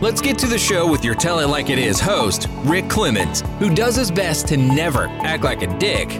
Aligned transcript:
Let's 0.00 0.20
get 0.20 0.38
to 0.38 0.46
the 0.46 0.58
show 0.58 0.88
with 0.88 1.04
your 1.04 1.16
Tell 1.16 1.40
It 1.40 1.48
Like 1.48 1.70
It 1.70 1.78
Is 1.80 1.98
host, 1.98 2.46
Rick 2.58 2.88
Clemens, 2.88 3.40
who 3.58 3.68
does 3.68 3.96
his 3.96 4.12
best 4.12 4.46
to 4.46 4.56
never 4.56 5.08
act 5.24 5.42
like 5.42 5.62
a 5.62 5.78
dick, 5.78 6.14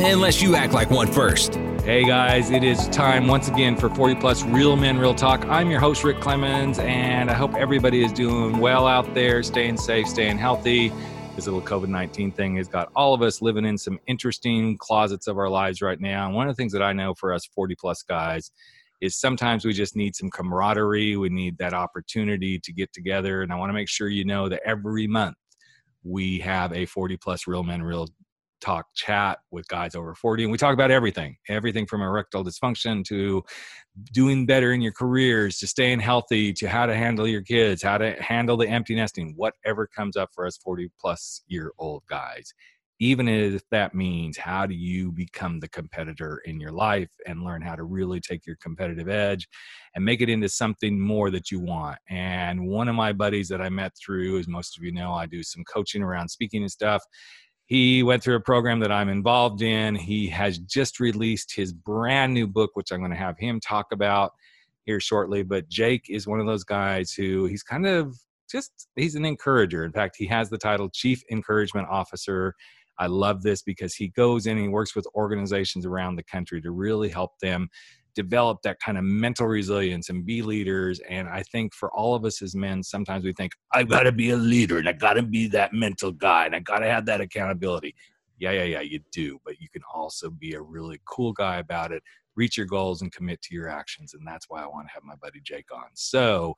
unless 0.00 0.42
you 0.42 0.54
act 0.54 0.74
like 0.74 0.90
one 0.90 1.06
first. 1.06 1.54
Hey 1.82 2.04
guys, 2.04 2.50
it 2.50 2.62
is 2.62 2.88
time 2.88 3.26
once 3.26 3.48
again 3.48 3.74
for 3.74 3.88
40 3.88 4.16
Plus 4.16 4.42
Real 4.42 4.76
Men 4.76 4.98
Real 4.98 5.14
Talk. 5.14 5.46
I'm 5.46 5.70
your 5.70 5.80
host, 5.80 6.04
Rick 6.04 6.20
Clemens, 6.20 6.78
and 6.78 7.30
I 7.30 7.32
hope 7.32 7.54
everybody 7.54 8.04
is 8.04 8.12
doing 8.12 8.58
well 8.58 8.86
out 8.86 9.14
there, 9.14 9.42
staying 9.42 9.78
safe, 9.78 10.08
staying 10.08 10.36
healthy. 10.36 10.92
This 11.34 11.46
little 11.46 11.62
COVID 11.62 11.88
19 11.88 12.32
thing 12.32 12.56
has 12.56 12.68
got 12.68 12.92
all 12.94 13.14
of 13.14 13.22
us 13.22 13.40
living 13.40 13.64
in 13.64 13.78
some 13.78 13.98
interesting 14.06 14.76
closets 14.76 15.26
of 15.26 15.38
our 15.38 15.48
lives 15.48 15.80
right 15.80 15.98
now. 15.98 16.26
And 16.26 16.34
one 16.34 16.50
of 16.50 16.54
the 16.54 16.60
things 16.60 16.74
that 16.74 16.82
I 16.82 16.92
know 16.92 17.14
for 17.14 17.32
us 17.32 17.46
40 17.46 17.76
plus 17.76 18.02
guys 18.02 18.50
is 19.02 19.18
sometimes 19.18 19.64
we 19.64 19.72
just 19.72 19.96
need 19.96 20.14
some 20.14 20.30
camaraderie. 20.30 21.16
We 21.16 21.28
need 21.28 21.58
that 21.58 21.74
opportunity 21.74 22.60
to 22.60 22.72
get 22.72 22.92
together. 22.92 23.42
And 23.42 23.52
I 23.52 23.56
want 23.56 23.70
to 23.70 23.74
make 23.74 23.88
sure 23.88 24.08
you 24.08 24.24
know 24.24 24.48
that 24.48 24.62
every 24.64 25.08
month 25.08 25.34
we 26.04 26.38
have 26.38 26.72
a 26.72 26.86
40 26.86 27.16
plus 27.16 27.48
Real 27.48 27.64
Men 27.64 27.82
Real 27.82 28.06
talk 28.60 28.86
chat 28.94 29.40
with 29.50 29.66
guys 29.66 29.96
over 29.96 30.14
40 30.14 30.44
and 30.44 30.52
we 30.52 30.56
talk 30.56 30.72
about 30.72 30.92
everything 30.92 31.36
everything 31.48 31.84
from 31.84 32.00
erectile 32.00 32.44
dysfunction 32.44 33.04
to 33.04 33.42
doing 34.12 34.46
better 34.46 34.72
in 34.72 34.80
your 34.80 34.92
careers 34.92 35.58
to 35.58 35.66
staying 35.66 35.98
healthy 35.98 36.52
to 36.52 36.68
how 36.68 36.86
to 36.86 36.94
handle 36.94 37.26
your 37.26 37.42
kids 37.42 37.82
how 37.82 37.98
to 37.98 38.12
handle 38.22 38.56
the 38.56 38.68
empty 38.68 38.94
nesting 38.94 39.34
whatever 39.36 39.88
comes 39.88 40.16
up 40.16 40.30
for 40.32 40.46
us 40.46 40.56
40 40.58 40.92
plus 41.00 41.42
year 41.48 41.72
old 41.76 42.04
guys 42.08 42.54
even 43.00 43.28
if 43.28 43.62
that 43.70 43.94
means 43.94 44.36
how 44.36 44.66
do 44.66 44.74
you 44.74 45.10
become 45.12 45.58
the 45.58 45.68
competitor 45.68 46.40
in 46.44 46.60
your 46.60 46.70
life 46.72 47.10
and 47.26 47.42
learn 47.42 47.62
how 47.62 47.74
to 47.74 47.82
really 47.84 48.20
take 48.20 48.46
your 48.46 48.56
competitive 48.56 49.08
edge 49.08 49.48
and 49.94 50.04
make 50.04 50.20
it 50.20 50.28
into 50.28 50.48
something 50.48 51.00
more 51.00 51.30
that 51.30 51.50
you 51.50 51.58
want 51.60 51.98
and 52.08 52.64
one 52.64 52.88
of 52.88 52.94
my 52.94 53.12
buddies 53.12 53.48
that 53.48 53.60
i 53.60 53.68
met 53.68 53.92
through 53.96 54.38
as 54.38 54.46
most 54.46 54.76
of 54.76 54.84
you 54.84 54.92
know 54.92 55.12
i 55.12 55.26
do 55.26 55.42
some 55.42 55.64
coaching 55.64 56.02
around 56.02 56.28
speaking 56.28 56.62
and 56.62 56.70
stuff 56.70 57.02
he 57.72 58.02
went 58.02 58.22
through 58.22 58.34
a 58.34 58.40
program 58.40 58.80
that 58.80 58.92
I'm 58.92 59.08
involved 59.08 59.62
in. 59.62 59.94
He 59.94 60.28
has 60.28 60.58
just 60.58 61.00
released 61.00 61.54
his 61.54 61.72
brand 61.72 62.34
new 62.34 62.46
book, 62.46 62.72
which 62.74 62.92
I'm 62.92 62.98
going 62.98 63.12
to 63.12 63.16
have 63.16 63.38
him 63.38 63.60
talk 63.60 63.92
about 63.92 64.32
here 64.84 65.00
shortly. 65.00 65.42
But 65.42 65.70
Jake 65.70 66.06
is 66.10 66.26
one 66.26 66.38
of 66.38 66.46
those 66.46 66.64
guys 66.64 67.12
who 67.12 67.46
he's 67.46 67.62
kind 67.62 67.86
of 67.86 68.14
just, 68.50 68.88
he's 68.96 69.14
an 69.14 69.24
encourager. 69.24 69.84
In 69.84 69.92
fact, 69.92 70.16
he 70.18 70.26
has 70.26 70.50
the 70.50 70.58
title 70.58 70.90
Chief 70.90 71.22
Encouragement 71.30 71.88
Officer. 71.88 72.54
I 72.98 73.06
love 73.06 73.42
this 73.42 73.62
because 73.62 73.94
he 73.94 74.08
goes 74.08 74.46
in 74.46 74.56
and 74.56 74.66
he 74.66 74.68
works 74.68 74.94
with 74.94 75.06
organizations 75.14 75.86
around 75.86 76.16
the 76.16 76.22
country 76.24 76.60
to 76.62 76.70
really 76.70 77.08
help 77.08 77.38
them 77.40 77.68
develop 78.14 78.60
that 78.62 78.78
kind 78.80 78.98
of 78.98 79.04
mental 79.04 79.46
resilience 79.46 80.10
and 80.10 80.24
be 80.24 80.42
leaders. 80.42 81.00
And 81.08 81.28
I 81.28 81.42
think 81.44 81.74
for 81.74 81.90
all 81.92 82.14
of 82.14 82.24
us 82.24 82.42
as 82.42 82.54
men, 82.54 82.82
sometimes 82.82 83.24
we 83.24 83.32
think, 83.32 83.52
I've 83.72 83.88
got 83.88 84.02
to 84.02 84.12
be 84.12 84.30
a 84.30 84.36
leader 84.36 84.78
and 84.78 84.88
I 84.88 84.92
got 84.92 85.14
to 85.14 85.22
be 85.22 85.48
that 85.48 85.72
mental 85.72 86.12
guy 86.12 86.46
and 86.46 86.54
I 86.54 86.60
got 86.60 86.80
to 86.80 86.86
have 86.86 87.06
that 87.06 87.20
accountability. 87.20 87.94
Yeah, 88.38 88.50
yeah, 88.50 88.64
yeah, 88.64 88.80
you 88.80 89.00
do. 89.12 89.38
But 89.44 89.60
you 89.60 89.68
can 89.72 89.82
also 89.92 90.30
be 90.30 90.54
a 90.54 90.60
really 90.60 91.00
cool 91.06 91.32
guy 91.32 91.58
about 91.58 91.92
it, 91.92 92.02
reach 92.36 92.56
your 92.56 92.66
goals 92.66 93.02
and 93.02 93.12
commit 93.12 93.40
to 93.42 93.54
your 93.54 93.68
actions. 93.68 94.14
And 94.14 94.26
that's 94.26 94.46
why 94.48 94.62
I 94.62 94.66
want 94.66 94.88
to 94.88 94.92
have 94.92 95.04
my 95.04 95.16
buddy 95.16 95.40
Jake 95.42 95.72
on. 95.72 95.86
So, 95.94 96.54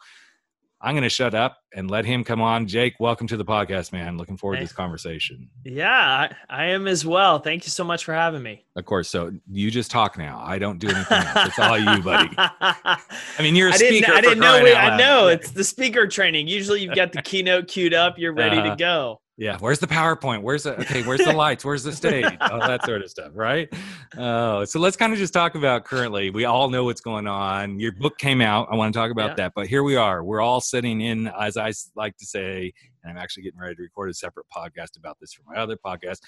I'm 0.85 0.93
going 0.93 1.03
to 1.03 1.09
shut 1.09 1.35
up 1.35 1.57
and 1.75 1.91
let 1.91 2.05
him 2.05 2.25
come 2.25 2.43
on. 2.43 2.67
Jake, 2.67 2.97
welcome 3.01 3.27
to 3.29 3.39
the 3.39 3.45
podcast, 3.45 3.91
man. 3.91 4.19
Looking 4.19 4.37
forward 4.37 4.57
to 4.57 4.65
this 4.65 4.73
conversation. 4.73 5.49
Yeah, 5.65 6.31
I, 6.51 6.65
am 6.67 6.87
as 6.87 7.07
well. 7.07 7.39
Thank 7.39 7.65
you 7.65 7.71
so 7.71 7.85
much 7.85 8.05
for 8.05 8.13
having 8.13 8.43
me. 8.43 8.67
Of 8.77 8.85
course. 8.85 9.09
So 9.09 9.33
you 9.51 9.71
just 9.71 9.91
talk 9.91 10.19
now. 10.19 10.43
I 10.45 10.59
don't 10.59 10.79
do 10.79 10.89
anything 10.89 11.17
else. 11.17 11.49
It's 11.49 11.59
all 11.59 11.79
you, 11.79 12.03
buddy. 12.03 12.29
I 12.39 12.99
mean, 13.39 13.57
you're 13.57 13.71
a 13.71 13.73
speaker. 13.73 14.13
I 14.13 14.21
didn't, 14.21 14.21
I 14.21 14.21
didn't 14.21 14.41
know. 14.41 14.63
We, 14.63 14.75
I 14.75 14.99
know 14.99 15.29
it's 15.29 15.53
the 15.53 15.65
speaker 15.65 16.07
training. 16.07 16.49
Usually, 16.49 16.83
you've 16.83 16.95
got 16.95 17.15
the 17.15 17.23
keynote 17.23 17.67
queued 17.67 17.95
up. 17.95 18.19
You're 18.19 18.35
ready 18.35 18.59
uh, 18.59 18.69
to 18.69 18.77
go. 18.77 19.23
Yeah, 19.37 19.59
where's 19.59 19.81
the 19.81 19.89
PowerPoint? 19.89 20.43
Where's 20.43 20.63
the 20.63 20.79
okay? 20.81 21.03
Where's 21.03 21.25
the 21.25 21.33
lights? 21.33 21.65
Where's 21.65 21.83
the 21.83 21.91
stage? 21.91 22.25
All 22.41 22.61
that 22.61 22.85
sort 22.85 23.03
of 23.03 23.11
stuff, 23.11 23.33
right? 23.35 23.69
Oh, 24.17 24.65
so 24.65 24.79
let's 24.79 24.97
kind 24.97 25.13
of 25.13 25.19
just 25.19 25.33
talk 25.33 25.57
about 25.57 25.85
currently. 25.85 26.31
We 26.31 26.45
all 26.45 26.71
know 26.71 26.85
what's 26.85 27.01
going 27.01 27.27
on. 27.27 27.81
Your 27.81 27.91
book 27.91 28.17
came 28.17 28.41
out. 28.41 28.69
I 28.71 28.77
want 28.77 28.95
to 28.95 28.99
talk 28.99 29.11
about 29.11 29.31
yeah. 29.31 29.35
that, 29.37 29.53
but 29.57 29.67
here 29.67 29.83
we 29.83 29.97
are. 29.97 30.23
We're 30.23 30.41
all 30.41 30.61
sitting 30.61 31.01
in, 31.01 31.33
as 31.41 31.57
I 31.57 31.73
like 31.97 32.17
to 32.19 32.27
say, 32.27 32.73
and 33.03 33.11
I'm 33.11 33.19
actually 33.19 33.43
getting 33.43 33.59
ready 33.59 33.75
to 33.75 33.83
record 33.83 34.09
a 34.09 34.15
separate 34.15 34.47
podcast 34.57 34.97
about 34.97 35.17
this 35.21 35.33
for 35.33 35.43
my 35.53 35.61
other 35.61 35.77
podcast. 35.85 36.19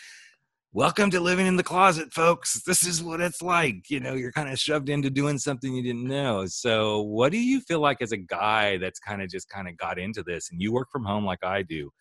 Welcome 0.72 1.12
to 1.12 1.20
living 1.20 1.46
in 1.46 1.56
the 1.56 1.62
closet, 1.62 2.12
folks. 2.12 2.60
This 2.64 2.84
is 2.84 3.04
what 3.04 3.20
it's 3.20 3.40
like. 3.40 3.88
You 3.88 4.00
know, 4.00 4.14
you're 4.14 4.32
kind 4.32 4.48
of 4.48 4.58
shoved 4.58 4.88
into 4.88 5.10
doing 5.10 5.38
something 5.38 5.72
you 5.72 5.82
didn't 5.84 6.08
know. 6.08 6.46
So, 6.46 7.02
what 7.02 7.30
do 7.30 7.38
you 7.38 7.60
feel 7.60 7.78
like 7.78 8.02
as 8.02 8.10
a 8.10 8.16
guy 8.16 8.78
that's 8.78 8.98
kind 8.98 9.22
of 9.22 9.30
just 9.30 9.48
kind 9.48 9.68
of 9.68 9.76
got 9.76 9.96
into 9.96 10.24
this 10.24 10.50
and 10.50 10.60
you 10.60 10.72
work 10.72 10.88
from 10.90 11.04
home 11.04 11.24
like 11.24 11.44
I 11.44 11.62
do? 11.62 11.92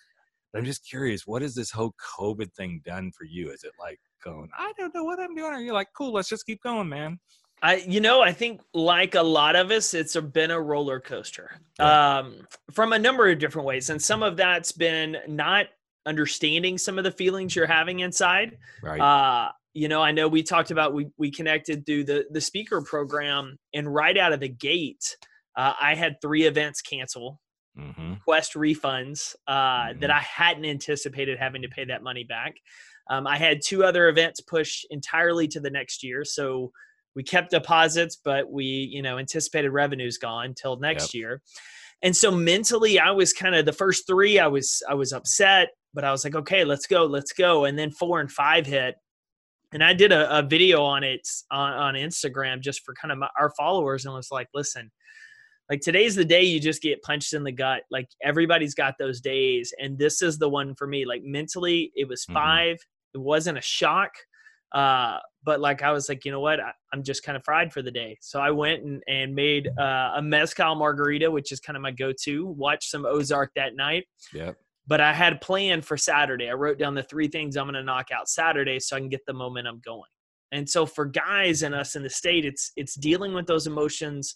But 0.55 0.59
I'm 0.59 0.65
just 0.65 0.87
curious, 0.87 1.27
what 1.27 1.41
has 1.41 1.53
this 1.53 1.69
whole 1.69 1.93
COVID 2.17 2.53
thing 2.53 2.81
done 2.85 3.11
for 3.11 3.25
you? 3.25 3.51
Is 3.51 3.65
it 3.65 3.73
like 3.77 3.99
going, 4.23 4.47
I 4.57 4.71
don't 4.77 4.95
know 4.95 5.03
what 5.03 5.19
I'm 5.19 5.35
doing? 5.35 5.51
Or 5.51 5.59
you're 5.59 5.73
like, 5.73 5.89
cool, 5.93 6.13
let's 6.13 6.29
just 6.29 6.45
keep 6.45 6.63
going, 6.63 6.87
man. 6.87 7.19
I, 7.61 7.83
you 7.85 7.99
know, 7.99 8.21
I 8.21 8.31
think 8.31 8.61
like 8.73 9.15
a 9.15 9.21
lot 9.21 9.57
of 9.57 9.69
us, 9.69 9.93
it's 9.93 10.15
been 10.15 10.51
a 10.51 10.61
roller 10.61 11.01
coaster 11.01 11.59
yeah. 11.77 12.19
um, 12.19 12.47
from 12.71 12.93
a 12.93 12.99
number 12.99 13.29
of 13.29 13.37
different 13.37 13.67
ways. 13.67 13.89
And 13.89 14.01
some 14.01 14.23
of 14.23 14.37
that's 14.37 14.71
been 14.71 15.17
not 15.27 15.65
understanding 16.05 16.77
some 16.77 16.97
of 16.97 17.03
the 17.03 17.11
feelings 17.11 17.53
you're 17.53 17.67
having 17.67 17.99
inside. 17.99 18.57
Right. 18.81 19.01
Uh, 19.01 19.51
you 19.73 19.89
know, 19.89 20.01
I 20.01 20.13
know 20.13 20.29
we 20.29 20.41
talked 20.41 20.71
about, 20.71 20.93
we, 20.93 21.07
we 21.17 21.31
connected 21.31 21.85
through 21.85 22.05
the, 22.05 22.27
the 22.31 22.39
speaker 22.39 22.79
program 22.81 23.57
and 23.73 23.93
right 23.93 24.17
out 24.17 24.31
of 24.31 24.39
the 24.39 24.47
gate, 24.47 25.17
uh, 25.57 25.73
I 25.81 25.95
had 25.95 26.15
three 26.21 26.43
events 26.43 26.81
cancel 26.81 27.41
mm-hmm. 27.77 28.13
Quest 28.23 28.53
refunds 28.53 29.35
uh, 29.47 29.53
mm-hmm. 29.53 29.99
that 29.99 30.11
I 30.11 30.19
hadn't 30.19 30.65
anticipated 30.65 31.37
having 31.37 31.61
to 31.61 31.67
pay 31.67 31.85
that 31.85 32.03
money 32.03 32.23
back. 32.23 32.55
Um, 33.09 33.27
I 33.27 33.37
had 33.37 33.61
two 33.63 33.83
other 33.83 34.07
events 34.09 34.41
push 34.41 34.83
entirely 34.89 35.47
to 35.49 35.59
the 35.59 35.69
next 35.69 36.03
year, 36.03 36.25
so 36.25 36.71
we 37.15 37.23
kept 37.23 37.51
deposits, 37.51 38.17
but 38.23 38.51
we 38.51 38.65
you 38.65 39.01
know 39.01 39.17
anticipated 39.17 39.69
revenues 39.71 40.17
gone 40.17 40.53
till 40.53 40.77
next 40.77 41.13
yep. 41.13 41.19
year. 41.19 41.41
And 42.01 42.15
so 42.15 42.29
mentally, 42.29 42.99
I 42.99 43.11
was 43.11 43.33
kind 43.33 43.55
of 43.55 43.65
the 43.65 43.73
first 43.73 44.05
three. 44.05 44.39
I 44.39 44.47
was 44.47 44.83
I 44.89 44.95
was 44.95 45.13
upset, 45.13 45.69
but 45.93 46.03
I 46.03 46.11
was 46.11 46.23
like, 46.23 46.35
okay, 46.35 46.63
let's 46.63 46.87
go, 46.87 47.05
let's 47.05 47.31
go. 47.31 47.65
And 47.65 47.79
then 47.79 47.91
four 47.91 48.19
and 48.19 48.31
five 48.31 48.65
hit, 48.65 48.95
and 49.71 49.83
I 49.83 49.93
did 49.93 50.11
a, 50.11 50.39
a 50.39 50.41
video 50.41 50.83
on 50.83 51.03
it 51.03 51.27
on, 51.51 51.73
on 51.73 51.93
Instagram 51.95 52.61
just 52.61 52.83
for 52.83 52.93
kind 52.93 53.11
of 53.11 53.17
my, 53.17 53.29
our 53.39 53.51
followers, 53.57 54.05
and 54.05 54.13
was 54.13 54.31
like, 54.31 54.47
listen, 54.53 54.91
like 55.69 55.81
today's 55.81 56.15
the 56.15 56.25
day 56.25 56.43
you 56.43 56.59
just 56.59 56.81
get 56.81 57.01
punched 57.01 57.33
in 57.33 57.43
the 57.43 57.51
gut. 57.51 57.83
Like 57.89 58.07
everybody's 58.23 58.75
got 58.75 58.95
those 58.99 59.19
days. 59.19 59.73
And 59.79 59.97
this 59.97 60.21
is 60.21 60.37
the 60.37 60.49
one 60.49 60.75
for 60.75 60.87
me. 60.87 61.05
Like 61.05 61.23
mentally, 61.23 61.91
it 61.95 62.07
was 62.07 62.23
mm-hmm. 62.25 62.33
5 62.33 62.77
It 63.15 63.17
wasn't 63.17 63.57
a 63.57 63.61
shock. 63.61 64.11
Uh, 64.73 65.17
but 65.43 65.59
like 65.59 65.81
I 65.81 65.91
was 65.91 66.09
like, 66.09 66.25
you 66.25 66.31
know 66.31 66.39
what? 66.39 66.59
I, 66.59 66.71
am 66.93 67.03
just 67.03 67.23
kind 67.23 67.35
of 67.35 67.43
fried 67.43 67.71
for 67.71 67.81
the 67.81 67.91
day. 67.91 68.17
So 68.21 68.39
I 68.39 68.51
went 68.51 68.83
and, 68.83 69.01
and 69.07 69.33
made 69.33 69.69
uh, 69.79 70.13
a 70.15 70.21
mezcal 70.21 70.75
margarita, 70.75 71.31
which 71.31 71.51
is 71.51 71.59
kind 71.59 71.77
of 71.77 71.81
my 71.81 71.91
go-to. 71.91 72.45
watch 72.45 72.89
some 72.89 73.05
Ozark 73.05 73.51
that 73.55 73.75
night. 73.75 74.05
Yep. 74.33 74.57
But 74.87 75.01
I 75.01 75.13
had 75.13 75.41
planned 75.41 75.85
for 75.85 75.97
Saturday. 75.97 76.49
I 76.49 76.53
wrote 76.53 76.77
down 76.77 76.93
the 76.93 77.03
three 77.03 77.27
things 77.27 77.57
I'm 77.57 77.65
going 77.65 77.73
to 77.75 77.83
knock 77.83 78.09
out 78.11 78.29
Saturday 78.29 78.79
so 78.79 78.95
I 78.95 78.99
can 78.99 79.09
get 79.09 79.25
the 79.25 79.33
momentum 79.33 79.81
going. 79.83 80.03
And 80.51 80.69
so 80.69 80.85
for 80.85 81.05
guys 81.05 81.63
and 81.63 81.73
us 81.73 81.95
in 81.95 82.03
the 82.03 82.09
state, 82.09 82.45
it's 82.45 82.71
it's 82.75 82.93
dealing 82.93 83.33
with 83.33 83.47
those 83.47 83.65
emotions 83.65 84.35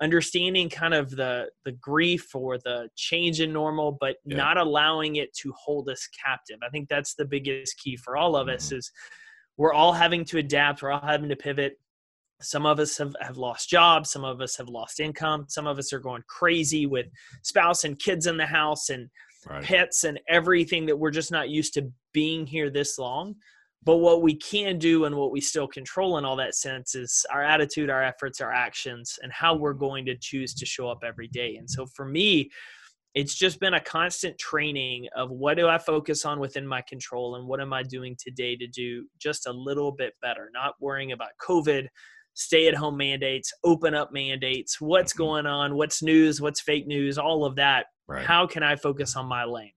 understanding 0.00 0.68
kind 0.68 0.94
of 0.94 1.10
the 1.10 1.48
the 1.64 1.72
grief 1.72 2.34
or 2.34 2.58
the 2.58 2.88
change 2.96 3.40
in 3.40 3.52
normal 3.52 3.96
but 4.00 4.16
yeah. 4.24 4.36
not 4.36 4.56
allowing 4.56 5.16
it 5.16 5.32
to 5.34 5.52
hold 5.52 5.88
us 5.88 6.08
captive 6.24 6.58
i 6.64 6.68
think 6.68 6.88
that's 6.88 7.14
the 7.14 7.24
biggest 7.24 7.76
key 7.78 7.96
for 7.96 8.16
all 8.16 8.36
of 8.36 8.46
mm-hmm. 8.46 8.56
us 8.56 8.70
is 8.72 8.92
we're 9.56 9.72
all 9.72 9.92
having 9.92 10.24
to 10.24 10.38
adapt 10.38 10.82
we're 10.82 10.92
all 10.92 11.00
having 11.00 11.28
to 11.28 11.36
pivot 11.36 11.78
some 12.40 12.66
of 12.66 12.78
us 12.78 12.96
have, 12.96 13.16
have 13.20 13.36
lost 13.36 13.68
jobs 13.68 14.10
some 14.10 14.24
of 14.24 14.40
us 14.40 14.56
have 14.56 14.68
lost 14.68 15.00
income 15.00 15.44
some 15.48 15.66
of 15.66 15.78
us 15.78 15.92
are 15.92 15.98
going 15.98 16.22
crazy 16.28 16.86
with 16.86 17.06
spouse 17.42 17.84
and 17.84 17.98
kids 17.98 18.26
in 18.26 18.36
the 18.36 18.46
house 18.46 18.90
and 18.90 19.08
right. 19.48 19.64
pets 19.64 20.04
and 20.04 20.20
everything 20.28 20.86
that 20.86 20.96
we're 20.96 21.10
just 21.10 21.32
not 21.32 21.48
used 21.48 21.74
to 21.74 21.90
being 22.12 22.46
here 22.46 22.70
this 22.70 22.98
long 22.98 23.34
but 23.84 23.96
what 23.98 24.22
we 24.22 24.34
can 24.34 24.78
do 24.78 25.04
and 25.04 25.16
what 25.16 25.30
we 25.30 25.40
still 25.40 25.68
control 25.68 26.18
in 26.18 26.24
all 26.24 26.36
that 26.36 26.54
sense 26.54 26.94
is 26.94 27.24
our 27.32 27.42
attitude, 27.42 27.90
our 27.90 28.02
efforts, 28.02 28.40
our 28.40 28.52
actions, 28.52 29.18
and 29.22 29.32
how 29.32 29.54
we're 29.54 29.72
going 29.72 30.04
to 30.06 30.16
choose 30.16 30.52
to 30.54 30.66
show 30.66 30.88
up 30.88 31.02
every 31.06 31.28
day. 31.28 31.56
And 31.56 31.70
so 31.70 31.86
for 31.86 32.04
me, 32.04 32.50
it's 33.14 33.34
just 33.34 33.58
been 33.58 33.74
a 33.74 33.80
constant 33.80 34.36
training 34.38 35.08
of 35.16 35.30
what 35.30 35.56
do 35.56 35.66
I 35.68 35.78
focus 35.78 36.24
on 36.24 36.40
within 36.40 36.66
my 36.66 36.82
control 36.82 37.36
and 37.36 37.46
what 37.48 37.60
am 37.60 37.72
I 37.72 37.82
doing 37.82 38.16
today 38.18 38.56
to 38.56 38.66
do 38.66 39.06
just 39.18 39.46
a 39.46 39.52
little 39.52 39.92
bit 39.92 40.12
better, 40.20 40.50
not 40.52 40.74
worrying 40.80 41.12
about 41.12 41.30
COVID, 41.40 41.86
stay 42.34 42.68
at 42.68 42.74
home 42.74 42.96
mandates, 42.96 43.52
open 43.64 43.94
up 43.94 44.12
mandates, 44.12 44.80
what's 44.80 45.12
Mm-hmm. 45.14 45.22
going 45.22 45.46
on, 45.46 45.74
what's 45.74 46.02
news, 46.02 46.40
what's 46.40 46.60
fake 46.60 46.86
news, 46.86 47.16
all 47.18 47.44
of 47.44 47.56
that. 47.56 47.86
Right. 48.06 48.24
How 48.24 48.46
can 48.46 48.62
I 48.62 48.76
focus 48.76 49.16
on 49.16 49.26
my 49.26 49.44
lane? 49.44 49.72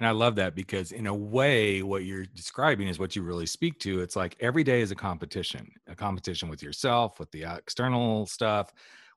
And 0.00 0.08
I 0.08 0.10
love 0.10 0.36
that 0.36 0.56
because, 0.56 0.90
in 0.90 1.06
a 1.06 1.14
way, 1.14 1.82
what 1.82 2.04
you're 2.04 2.26
describing 2.26 2.88
is 2.88 2.98
what 2.98 3.14
you 3.14 3.22
really 3.22 3.46
speak 3.46 3.78
to. 3.80 4.00
It's 4.00 4.16
like 4.16 4.36
every 4.40 4.64
day 4.64 4.80
is 4.80 4.90
a 4.90 4.96
competition, 4.96 5.70
a 5.86 5.94
competition 5.94 6.48
with 6.48 6.62
yourself, 6.62 7.20
with 7.20 7.30
the 7.30 7.44
uh, 7.44 7.56
external 7.56 8.26
stuff, 8.26 8.72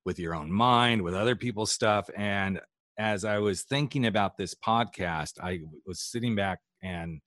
with 0.05 0.19
your 0.19 0.35
own 0.35 0.51
mind, 0.51 1.01
with 1.01 1.15
other 1.15 1.35
people's 1.35 1.71
stuff. 1.71 2.09
And 2.15 2.61
as 2.97 3.25
I 3.25 3.39
was 3.39 3.63
thinking 3.63 4.05
about 4.05 4.37
this 4.37 4.53
podcast, 4.53 5.39
I 5.41 5.61
was 5.85 5.99
sitting 5.99 6.35
back 6.35 6.59
and 6.83 7.21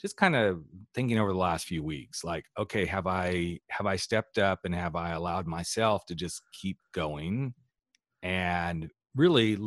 just 0.00 0.16
kind 0.16 0.36
of 0.36 0.62
thinking 0.94 1.18
over 1.18 1.32
the 1.32 1.38
last 1.38 1.66
few 1.66 1.82
weeks 1.82 2.22
like 2.22 2.44
okay 2.56 2.84
have 2.84 3.06
i 3.06 3.58
have 3.68 3.86
i 3.86 3.96
stepped 3.96 4.38
up 4.38 4.60
and 4.64 4.74
have 4.74 4.94
i 4.96 5.10
allowed 5.10 5.46
myself 5.46 6.04
to 6.06 6.14
just 6.14 6.40
keep 6.52 6.78
going 6.92 7.52
and 8.22 8.90
really 9.16 9.58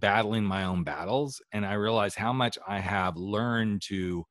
battling 0.00 0.44
my 0.44 0.64
own 0.64 0.82
battles 0.82 1.40
and 1.52 1.64
i 1.66 1.74
realize 1.74 2.14
how 2.14 2.32
much 2.32 2.58
i 2.66 2.78
have 2.78 3.16
learned 3.16 3.80
to 3.82 4.24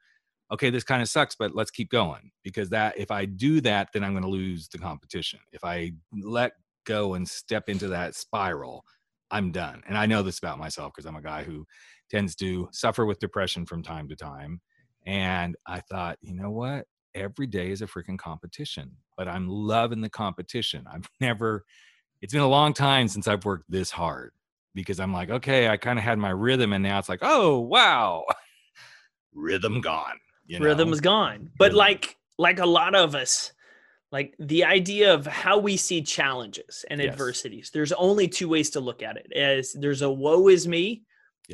okay 0.51 0.69
this 0.69 0.83
kind 0.83 1.01
of 1.01 1.09
sucks 1.09 1.35
but 1.35 1.55
let's 1.55 1.71
keep 1.71 1.89
going 1.89 2.31
because 2.43 2.69
that 2.69 2.97
if 2.97 3.11
i 3.11 3.25
do 3.25 3.61
that 3.61 3.89
then 3.93 4.03
i'm 4.03 4.11
going 4.13 4.23
to 4.23 4.29
lose 4.29 4.67
the 4.67 4.77
competition. 4.77 5.39
If 5.51 5.63
i 5.63 5.91
let 6.21 6.53
go 6.85 7.15
and 7.15 7.27
step 7.27 7.69
into 7.69 7.87
that 7.89 8.15
spiral 8.15 8.83
i'm 9.31 9.51
done 9.51 9.81
and 9.87 9.97
i 9.97 10.05
know 10.05 10.21
this 10.21 10.39
about 10.39 10.59
myself 10.59 10.91
because 10.93 11.07
i'm 11.07 11.15
a 11.15 11.21
guy 11.21 11.43
who 11.43 11.65
tends 12.09 12.35
to 12.35 12.69
suffer 12.71 13.05
with 13.05 13.19
depression 13.19 13.65
from 13.65 13.81
time 13.81 14.07
to 14.07 14.15
time 14.15 14.61
and 15.05 15.55
i 15.67 15.79
thought 15.79 16.17
you 16.21 16.33
know 16.33 16.51
what? 16.51 16.85
Every 17.13 17.47
day 17.47 17.71
is 17.71 17.81
a 17.81 17.87
freaking 17.87 18.19
competition 18.19 18.91
but 19.17 19.27
i'm 19.27 19.47
loving 19.47 20.01
the 20.01 20.09
competition. 20.09 20.85
I've 20.91 21.09
never 21.19 21.63
it's 22.21 22.33
been 22.33 22.41
a 22.41 22.47
long 22.47 22.73
time 22.73 23.07
since 23.07 23.27
i've 23.27 23.45
worked 23.45 23.69
this 23.69 23.91
hard 23.91 24.31
because 24.75 24.99
i'm 24.99 25.11
like 25.13 25.29
okay 25.31 25.67
i 25.69 25.77
kind 25.77 25.97
of 25.97 26.05
had 26.05 26.19
my 26.19 26.29
rhythm 26.29 26.73
and 26.73 26.83
now 26.83 26.99
it's 26.99 27.09
like 27.09 27.19
oh 27.23 27.59
wow 27.59 28.23
rhythm 29.33 29.81
gone 29.81 30.17
you 30.47 30.59
know? 30.59 30.65
Rhythm's 30.67 31.01
gone. 31.01 31.49
But 31.57 31.69
Rhythm. 31.69 31.77
like 31.77 32.17
like 32.37 32.59
a 32.59 32.67
lot 32.67 32.93
of 32.93 33.15
us, 33.15 33.51
like 34.11 34.35
the 34.37 34.63
idea 34.65 35.11
of 35.11 35.25
how 35.25 35.57
we 35.57 35.75
see 35.75 36.03
challenges 36.03 36.85
and 36.87 37.01
Yes. 37.01 37.13
adversities, 37.13 37.71
there's 37.73 37.91
only 37.93 38.27
two 38.27 38.47
ways 38.47 38.69
to 38.71 38.79
look 38.79 39.01
at 39.01 39.17
it. 39.17 39.33
As 39.35 39.73
there's 39.73 40.03
a 40.03 40.11
woe 40.11 40.47
is 40.49 40.67
me, 40.67 41.01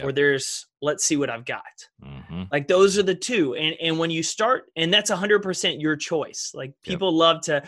or 0.04 0.12
there's 0.12 0.66
let's 0.82 1.06
see 1.06 1.16
what 1.16 1.30
I've 1.30 1.46
got. 1.46 1.64
Mhm. 2.04 2.50
Like 2.52 2.68
those 2.68 2.98
are 2.98 3.04
the 3.04 3.16
two. 3.16 3.56
And 3.56 3.78
and 3.82 3.98
when 3.98 4.12
you 4.12 4.24
start, 4.24 4.66
and 4.76 4.94
that's 4.94 5.10
hundred 5.10 5.40
percent 5.42 5.80
your 5.80 5.96
choice. 5.96 6.52
Like 6.54 6.74
people 6.84 7.14
love 7.16 7.40
to 7.44 7.64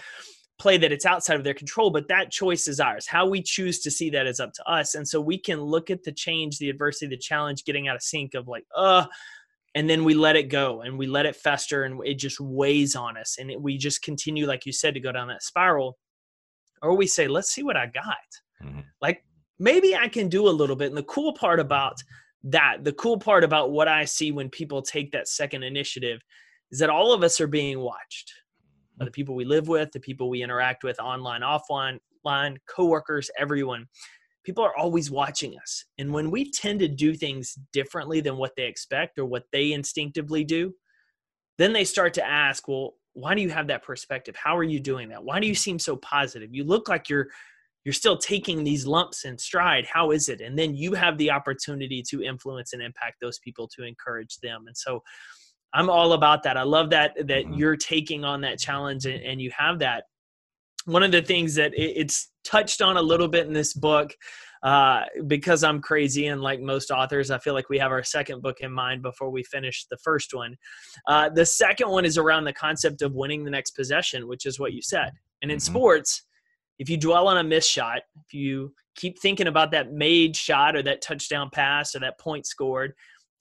play 0.59 0.77
that 0.77 0.91
it's 0.91 1.05
outside 1.05 1.35
of 1.35 1.43
their 1.43 1.53
control, 1.53 1.89
but 1.89 2.07
that 2.07 2.31
choice 2.31 2.67
is 2.67 2.79
ours. 2.79 3.07
How 3.07 3.25
we 3.27 3.41
choose 3.41 3.79
to 3.81 3.91
see 3.91 4.09
that 4.11 4.27
is 4.27 4.39
up 4.39 4.53
to 4.53 4.69
us. 4.69 4.95
And 4.95 5.07
so 5.07 5.19
we 5.19 5.37
can 5.37 5.59
look 5.59 5.89
at 5.89 6.03
the 6.03 6.11
change, 6.11 6.57
the 6.57 6.69
adversity, 6.69 7.07
the 7.07 7.17
challenge 7.17 7.65
getting 7.65 7.87
out 7.87 7.95
of 7.95 8.01
sync 8.01 8.33
of 8.33 8.47
like, 8.47 8.65
uh, 8.75 9.05
and 9.75 9.89
then 9.89 10.03
we 10.03 10.13
let 10.13 10.35
it 10.35 10.49
go 10.49 10.81
and 10.81 10.97
we 10.97 11.07
let 11.07 11.25
it 11.25 11.35
fester 11.35 11.83
and 11.83 11.99
it 12.05 12.15
just 12.15 12.39
weighs 12.39 12.95
on 12.95 13.17
us. 13.17 13.37
And 13.39 13.49
it, 13.49 13.59
we 13.59 13.77
just 13.77 14.03
continue, 14.03 14.45
like 14.45 14.65
you 14.65 14.71
said, 14.71 14.93
to 14.93 14.99
go 14.99 15.11
down 15.11 15.27
that 15.29 15.41
spiral. 15.41 15.97
Or 16.81 16.95
we 16.95 17.07
say, 17.07 17.27
let's 17.27 17.49
see 17.49 17.63
what 17.63 17.77
I 17.77 17.87
got. 17.87 18.17
Mhm. 18.63 18.83
Like 19.01 19.25
maybe 19.57 19.95
I 19.95 20.07
can 20.07 20.29
do 20.29 20.47
a 20.47 20.51
little 20.51 20.75
bit. 20.75 20.89
And 20.89 20.97
the 20.97 21.03
cool 21.03 21.33
part 21.33 21.59
about 21.59 21.95
that, 22.43 22.83
the 22.83 22.93
cool 22.93 23.17
part 23.17 23.43
about 23.43 23.71
what 23.71 23.87
I 23.87 24.05
see 24.05 24.31
when 24.31 24.49
people 24.49 24.81
take 24.81 25.11
that 25.11 25.27
second 25.27 25.63
initiative 25.63 26.21
is 26.71 26.79
that 26.79 26.89
all 26.89 27.13
of 27.13 27.23
us 27.23 27.41
are 27.41 27.47
being 27.47 27.79
watched. 27.79 28.33
The 28.99 29.11
people 29.11 29.35
we 29.35 29.45
live 29.45 29.67
with, 29.67 29.91
the 29.91 29.99
people 29.99 30.29
we 30.29 30.43
interact 30.43 30.83
with 30.83 30.99
online, 30.99 31.41
offline, 31.41 31.99
line, 32.23 32.57
coworkers, 32.67 33.29
everyone. 33.37 33.87
People 34.43 34.63
are 34.63 34.75
always 34.77 35.09
watching 35.09 35.57
us. 35.57 35.85
And 35.97 36.13
when 36.13 36.29
we 36.29 36.51
tend 36.51 36.79
to 36.81 36.87
do 36.87 37.15
things 37.15 37.57
differently 37.71 38.21
than 38.21 38.37
what 38.37 38.51
they 38.55 38.65
expect 38.65 39.17
or 39.17 39.25
what 39.25 39.45
they 39.51 39.71
instinctively 39.71 40.43
do, 40.43 40.73
then 41.57 41.73
they 41.73 41.85
start 41.85 42.13
to 42.15 42.25
ask, 42.25 42.67
well, 42.67 42.93
why 43.13 43.35
do 43.35 43.41
you 43.41 43.49
have 43.49 43.67
that 43.67 43.83
perspective? 43.83 44.35
How 44.35 44.57
are 44.57 44.63
you 44.63 44.79
doing 44.79 45.09
that? 45.09 45.23
Why 45.23 45.39
do 45.39 45.47
you 45.47 45.55
seem 45.55 45.79
so 45.79 45.95
positive? 45.97 46.49
You 46.53 46.63
look 46.63 46.89
like 46.89 47.09
you're 47.09 47.27
you're 47.85 47.93
still 47.93 48.17
taking 48.17 48.63
these 48.63 48.87
lumps 48.87 49.25
in 49.25 49.37
stride. 49.37 49.85
How 49.85 50.11
is 50.11 50.29
it? 50.29 50.39
And 50.39 50.57
then 50.57 50.73
you 50.73 50.93
have 50.93 51.17
the 51.17 51.31
opportunity 51.31 52.01
to 52.09 52.23
influence 52.23 52.71
and 52.71 52.81
impact 52.81 53.17
those 53.19 53.39
people 53.39 53.67
to 53.75 53.83
encourage 53.83 54.37
them. 54.39 54.65
And 54.67 54.77
so 54.77 55.03
I'm 55.73 55.89
all 55.89 56.13
about 56.13 56.43
that. 56.43 56.57
I 56.57 56.63
love 56.63 56.89
that 56.91 57.15
that 57.27 57.45
Mhm. 57.45 57.57
you're 57.57 57.75
taking 57.75 58.23
on 58.23 58.41
that 58.41 58.59
challenge 58.59 59.05
and, 59.05 59.21
and 59.23 59.41
you 59.41 59.51
have 59.57 59.79
that. 59.79 60.05
One 60.85 61.03
of 61.03 61.11
the 61.11 61.21
things 61.21 61.55
that 61.55 61.73
it, 61.73 61.93
it's 61.97 62.29
touched 62.43 62.81
on 62.81 62.97
a 62.97 63.01
little 63.01 63.27
bit 63.27 63.47
in 63.47 63.53
this 63.53 63.73
book, 63.73 64.13
uh, 64.63 65.03
because 65.27 65.63
I'm 65.63 65.81
crazy 65.81 66.27
and 66.27 66.41
like 66.41 66.59
most 66.61 66.91
authors, 66.91 67.31
I 67.31 67.37
feel 67.37 67.53
like 67.53 67.69
we 67.69 67.79
have 67.79 67.91
our 67.91 68.03
second 68.03 68.41
book 68.41 68.59
in 68.61 68.71
mind 68.71 69.01
before 69.01 69.29
we 69.29 69.43
finish 69.43 69.85
the 69.89 69.97
first 69.97 70.33
one. 70.33 70.55
Uh, 71.07 71.29
the 71.29 71.45
second 71.45 71.89
one 71.89 72.05
is 72.05 72.17
around 72.17 72.43
the 72.43 72.53
concept 72.53 73.01
of 73.01 73.13
winning 73.13 73.43
the 73.43 73.51
next 73.51 73.71
possession, 73.71 74.27
which 74.27 74.45
is 74.45 74.59
what 74.59 74.73
you 74.73 74.81
said. 74.81 75.11
And 75.41 75.51
in 75.51 75.57
Mhm. 75.57 75.61
sports, 75.61 76.23
if 76.79 76.89
you 76.89 76.97
dwell 76.97 77.27
on 77.27 77.37
a 77.37 77.43
missed 77.43 77.69
shot, 77.71 78.01
if 78.25 78.33
you 78.33 78.73
keep 78.95 79.19
thinking 79.19 79.47
about 79.47 79.71
that 79.71 79.91
made 79.91 80.35
shot 80.35 80.75
or 80.75 80.83
that 80.83 81.01
touchdown 81.01 81.49
pass 81.49 81.95
or 81.95 81.99
that 81.99 82.19
point 82.19 82.45
scored, 82.45 82.93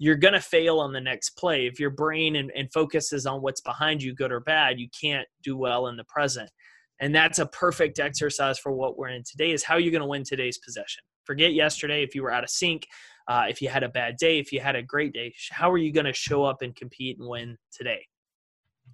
you're 0.02 0.16
going 0.16 0.34
to 0.34 0.40
fail 0.40 0.81
on 0.81 0.93
the 0.93 1.00
next 1.00 1.31
play. 1.37 1.64
If 1.69 1.78
your 1.78 1.90
brain 1.90 2.34
and, 2.34 2.50
and 2.56 2.69
focus 2.72 3.12
is 3.12 3.25
on 3.25 3.40
what's 3.40 3.60
behind 3.60 4.02
you, 4.02 4.16
good 4.16 4.32
or 4.32 4.40
bad, 4.40 4.81
you 4.81 4.88
can't 5.00 5.28
do 5.44 5.56
well 5.56 5.87
in 5.87 5.96
the 5.96 6.02
present. 6.08 6.50
And 6.99 7.14
that's 7.14 7.38
a 7.38 7.46
perfect 7.46 8.00
exercise 8.00 8.58
for 8.58 8.72
what 8.72 8.99
we're 8.99 9.10
in 9.10 9.22
today 9.22 9.52
is 9.52 9.62
how 9.62 9.76
you're 9.76 9.93
going 9.93 10.02
to 10.02 10.08
win 10.08 10.25
today's 10.25 10.58
possession. 10.58 11.04
Forget 11.25 11.54
yesterday 11.54 12.02
if 12.02 12.16
you 12.16 12.25
were 12.25 12.32
out 12.32 12.43
of 12.43 12.50
sync, 12.50 12.84
uh, 13.28 13.44
if 13.49 13.62
you 13.62 13.69
had 13.69 13.84
a 13.84 13.88
bad 13.88 14.16
day, 14.16 14.40
if 14.40 14.50
you 14.50 14.58
had 14.58 14.75
a 14.75 14.82
great 14.82 15.12
day, 15.12 15.32
how 15.52 15.70
are 15.70 15.78
you 15.78 15.93
going 15.93 16.06
to 16.06 16.12
show 16.12 16.43
up 16.43 16.62
and 16.62 16.75
compete 16.75 17.20
and 17.20 17.28
win 17.28 17.56
today? 17.72 18.05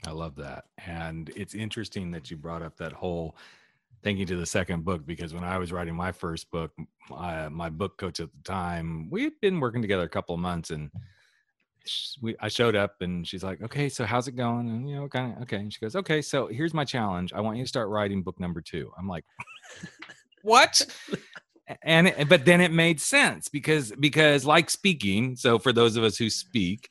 I 0.06 0.11
love 0.11 0.37
that. 0.37 0.64
And 0.87 1.31
it's 1.34 1.54
interesting 1.54 2.11
that 2.11 2.31
you 2.31 2.37
brought 2.37 2.61
up 2.61 2.76
that 2.76 2.93
whole 2.93 3.34
thinking 4.03 4.27
to 4.27 4.37
the 4.37 4.47
second 4.47 4.85
book 4.85 5.06
because 5.06 5.35
when 5.35 5.45
I 5.45 5.59
was 5.59 5.73
writing 5.73 5.95
my 5.95 6.12
first 6.12 6.50
book, 6.50 6.73
my, 7.11 7.47
uh, 7.47 7.50
my 7.50 7.71
book 7.71 7.99
coach 7.99 8.21
at 8.21 8.31
the 8.33 8.43
time, 8.43 9.09
we 9.11 9.25
had 9.25 9.33
been 9.41 9.61
working 9.61 9.83
together 9.83 10.05
a 10.05 10.09
couple 10.09 10.35
of 10.35 10.41
months 10.41 10.71
and 10.71 10.91
sh- 11.85 12.15
we, 12.21 12.37
I 12.41 12.49
showed 12.49 12.77
up 12.77 12.97
and 13.00 13.27
she's 13.27 13.43
like, 13.43 13.62
okay, 13.62 13.89
so 13.89 14.05
how's 14.05 14.29
it 14.29 14.37
going? 14.37 14.69
And, 14.69 14.88
you 14.88 14.97
know, 14.97 15.09
kind 15.09 15.37
of, 15.37 15.43
okay. 15.43 15.57
And 15.57 15.73
she 15.73 15.81
goes, 15.81 15.97
okay, 15.97 16.23
so 16.23 16.47
here's 16.47 16.75
my 16.75 16.85
challenge. 16.85 17.33
I 17.33 17.40
want 17.40 17.59
you 17.59 17.64
to 17.64 17.69
start 17.69 17.88
writing 17.88 18.23
book 18.23 18.38
number 18.38 18.61
two. 18.61 18.93
I'm 18.99 19.09
like, 19.09 19.25
what? 20.43 20.87
and 21.83 22.14
but 22.28 22.45
then 22.45 22.61
it 22.61 22.73
made 22.73 23.00
sense 23.00 23.49
because 23.49 23.93
because 24.00 24.47
like 24.47 24.71
speaking 24.71 25.37
so 25.37 25.59
for 25.59 25.71
those 25.71 25.97
of 25.97 26.05
us 26.05 26.17
who 26.17 26.31
speak 26.31 26.88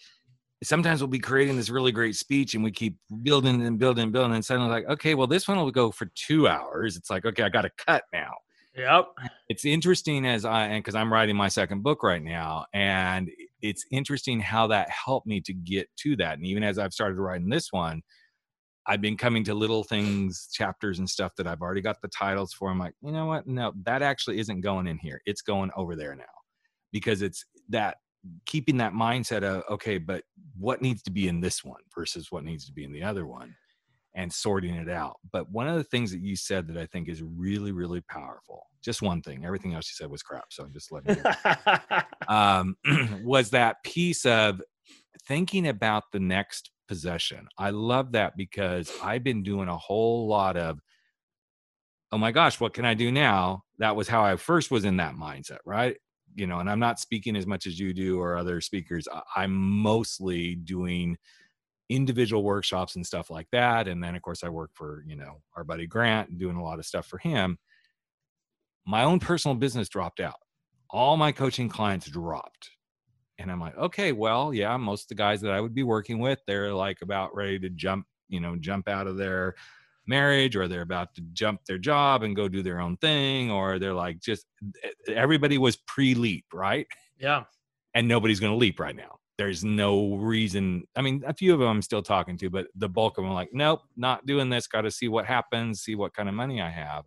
sometimes 0.63 1.01
we'll 1.01 1.07
be 1.07 1.19
creating 1.19 1.55
this 1.55 1.69
really 1.69 1.91
great 1.91 2.15
speech 2.15 2.55
and 2.55 2.63
we 2.63 2.71
keep 2.71 2.97
building 3.21 3.61
and 3.61 3.77
building 3.77 4.03
and 4.03 4.13
building 4.13 4.33
and 4.33 4.45
suddenly 4.45 4.69
like 4.69 4.87
okay 4.87 5.13
well 5.13 5.27
this 5.27 5.47
one 5.47 5.57
will 5.57 5.71
go 5.71 5.91
for 5.91 6.09
two 6.15 6.47
hours. 6.47 6.97
It's 6.97 7.09
like 7.09 7.25
okay 7.25 7.43
i 7.43 7.49
gotta 7.49 7.71
cut 7.77 8.03
now. 8.13 8.31
Yep. 8.75 9.07
it's 9.49 9.65
interesting 9.65 10.23
as 10.25 10.45
i 10.45 10.65
and 10.65 10.83
because 10.83 10.93
i'm 10.93 11.11
writing 11.11 11.35
my 11.35 11.47
second 11.47 11.81
book 11.81 12.03
right 12.03 12.21
now 12.21 12.65
and 12.75 13.27
it's 13.59 13.83
interesting 13.91 14.39
how 14.39 14.67
that 14.67 14.87
helped 14.91 15.25
me 15.25 15.41
to 15.41 15.53
get 15.53 15.87
to 15.97 16.15
that 16.17 16.37
and 16.37 16.45
even 16.45 16.63
as 16.63 16.77
i've 16.77 16.93
started 16.93 17.17
writing 17.17 17.49
this 17.49 17.73
one 17.73 18.03
i've 18.85 19.01
been 19.01 19.17
coming 19.17 19.43
to 19.45 19.55
little 19.55 19.83
things 19.83 20.47
chapters 20.53 20.99
and 20.99 21.09
stuff 21.09 21.31
that 21.37 21.47
i've 21.47 21.61
already 21.61 21.81
got 21.81 21.99
the 22.03 22.07
titles 22.09 22.53
for. 22.53 22.69
I'm 22.69 22.77
like 22.77 22.93
you 23.01 23.11
know 23.11 23.25
what? 23.25 23.47
No 23.47 23.73
that 23.83 24.03
actually 24.03 24.37
isn't 24.39 24.61
going 24.61 24.85
in 24.85 24.99
here. 24.99 25.21
It's 25.25 25.41
going 25.41 25.71
over 25.75 25.95
there 25.95 26.15
now. 26.15 26.25
Because 26.91 27.23
it's 27.23 27.45
that 27.69 27.97
keeping 28.45 28.77
that 28.77 28.93
mindset 28.93 29.43
of 29.43 29.63
okay 29.69 29.97
but 29.97 30.23
what 30.57 30.81
needs 30.81 31.01
to 31.01 31.11
be 31.11 31.27
in 31.27 31.39
this 31.39 31.63
one 31.63 31.81
versus 31.95 32.31
what 32.31 32.43
needs 32.43 32.65
to 32.65 32.73
be 32.73 32.83
in 32.83 32.91
the 32.91 33.03
other 33.03 33.25
one 33.25 33.55
and 34.17 34.33
sorting 34.33 34.73
it 34.73 34.89
out. 34.89 35.17
But 35.31 35.49
one 35.51 35.67
of 35.67 35.75
the 35.75 35.83
things 35.83 36.11
that 36.11 36.21
you 36.21 36.35
said 36.35 36.67
that 36.67 36.77
I 36.77 36.87
think 36.87 37.07
is 37.07 37.21
really, 37.21 37.71
really 37.71 38.01
powerful, 38.01 38.65
just 38.83 39.03
one 39.03 39.21
thing, 39.21 39.45
everything 39.45 39.75
else 39.75 39.87
you 39.87 39.93
said 39.95 40.09
was 40.09 40.23
crap. 40.23 40.45
So 40.49 40.63
I'm 40.63 40.73
just 40.73 40.91
letting 40.91 41.17
you 41.23 42.01
um, 42.27 42.75
was 43.23 43.51
that 43.51 43.83
piece 43.83 44.25
of 44.25 44.59
thinking 45.27 45.67
about 45.67 46.05
the 46.11 46.19
next 46.19 46.71
possession. 46.87 47.47
I 47.59 47.69
love 47.69 48.13
that 48.13 48.35
because 48.35 48.91
I've 49.03 49.23
been 49.23 49.43
doing 49.43 49.69
a 49.69 49.77
whole 49.77 50.27
lot 50.27 50.57
of, 50.57 50.79
oh 52.11 52.17
my 52.17 52.31
gosh, 52.31 52.59
what 52.59 52.73
can 52.73 52.85
I 52.85 52.95
do 52.95 53.11
now? 53.11 53.63
That 53.77 53.95
was 53.95 54.07
how 54.07 54.23
I 54.23 54.35
first 54.37 54.71
was 54.71 54.83
in 54.83 54.97
that 54.97 55.13
mindset, 55.13 55.59
right? 55.63 55.95
You 56.37 56.47
know, 56.47 56.59
and 56.59 56.69
I'm 56.69 56.79
not 56.79 56.99
speaking 56.99 57.35
as 57.35 57.45
much 57.45 57.67
as 57.67 57.79
you 57.79 57.93
do 57.93 58.21
or 58.21 58.37
other 58.37 58.61
speakers. 58.61 59.07
I'm 59.35 59.53
mostly 59.53 60.55
doing 60.55 61.17
individual 61.89 62.43
workshops 62.43 62.95
and 62.95 63.05
stuff 63.05 63.29
like 63.29 63.47
that. 63.51 63.87
And 63.87 64.03
then, 64.03 64.15
of 64.15 64.21
course, 64.21 64.43
I 64.43 64.49
work 64.49 64.71
for, 64.73 65.03
you 65.07 65.15
know, 65.15 65.41
our 65.55 65.63
buddy 65.63 65.87
Grant, 65.87 66.37
doing 66.37 66.55
a 66.55 66.63
lot 66.63 66.79
of 66.79 66.85
stuff 66.85 67.07
for 67.07 67.17
him. 67.17 67.57
My 68.85 69.03
own 69.03 69.19
personal 69.19 69.55
business 69.55 69.89
dropped 69.89 70.19
out 70.19 70.37
all 70.89 71.17
my 71.17 71.31
coaching 71.31 71.69
clients 71.69 72.09
dropped. 72.09 72.71
And 73.39 73.51
I'm 73.51 73.59
like, 73.59 73.77
okay, 73.77 74.11
well, 74.11 74.53
yeah, 74.53 74.75
most 74.77 75.03
of 75.03 75.09
the 75.09 75.15
guys 75.15 75.41
that 75.41 75.51
I 75.51 75.61
would 75.61 75.75
be 75.75 75.83
working 75.83 76.19
with, 76.19 76.39
they're 76.47 76.73
like 76.73 77.01
about 77.01 77.35
ready 77.35 77.59
to 77.59 77.69
jump, 77.69 78.05
you 78.29 78.39
know, 78.39 78.55
jump 78.55 78.87
out 78.87 79.07
of 79.07 79.17
their 79.17 79.55
marriage 80.07 80.55
or 80.55 80.67
they're 80.67 80.81
about 80.81 81.13
to 81.15 81.21
jump 81.33 81.61
their 81.65 81.77
job 81.77 82.23
and 82.23 82.35
go 82.35 82.47
do 82.47 82.61
their 82.63 82.79
own 82.79 82.97
thing 82.97 83.51
or 83.51 83.79
they're 83.79 83.93
like 83.93 84.19
just 84.19 84.45
eh, 84.83 84.89
everybody 85.13 85.57
was 85.57 85.75
pre-leap, 85.75 86.45
right? 86.53 86.87
Yeah. 87.19 87.43
And 87.93 88.07
nobody's 88.07 88.39
going 88.39 88.53
to 88.53 88.57
leap 88.57 88.79
right 88.79 88.95
now. 88.95 89.17
There's 89.37 89.63
no 89.63 90.15
reason. 90.15 90.83
I 90.95 91.01
mean, 91.01 91.23
a 91.27 91.33
few 91.33 91.53
of 91.53 91.59
them 91.59 91.67
I'm 91.67 91.81
still 91.81 92.01
talking 92.01 92.37
to, 92.37 92.49
but 92.49 92.67
the 92.75 92.89
bulk 92.89 93.17
of 93.17 93.23
them 93.23 93.31
are 93.31 93.35
like, 93.35 93.49
nope, 93.53 93.81
not 93.95 94.25
doing 94.25 94.49
this. 94.49 94.67
Got 94.67 94.81
to 94.81 94.91
see 94.91 95.07
what 95.07 95.25
happens, 95.25 95.81
see 95.81 95.95
what 95.95 96.13
kind 96.13 96.27
of 96.27 96.35
money 96.35 96.61
I 96.61 96.69
have 96.69 97.05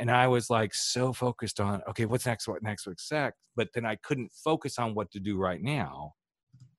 and 0.00 0.10
I 0.10 0.26
was 0.26 0.48
like 0.48 0.72
so 0.74 1.12
focused 1.12 1.60
on 1.60 1.82
okay, 1.88 2.06
what's 2.06 2.26
next, 2.26 2.48
what 2.48 2.62
next, 2.62 2.86
what's 2.86 3.12
next, 3.12 3.36
but 3.54 3.68
then 3.74 3.84
I 3.84 3.96
couldn't 3.96 4.32
focus 4.32 4.78
on 4.78 4.94
what 4.94 5.10
to 5.12 5.20
do 5.20 5.36
right 5.36 5.62
now. 5.62 6.14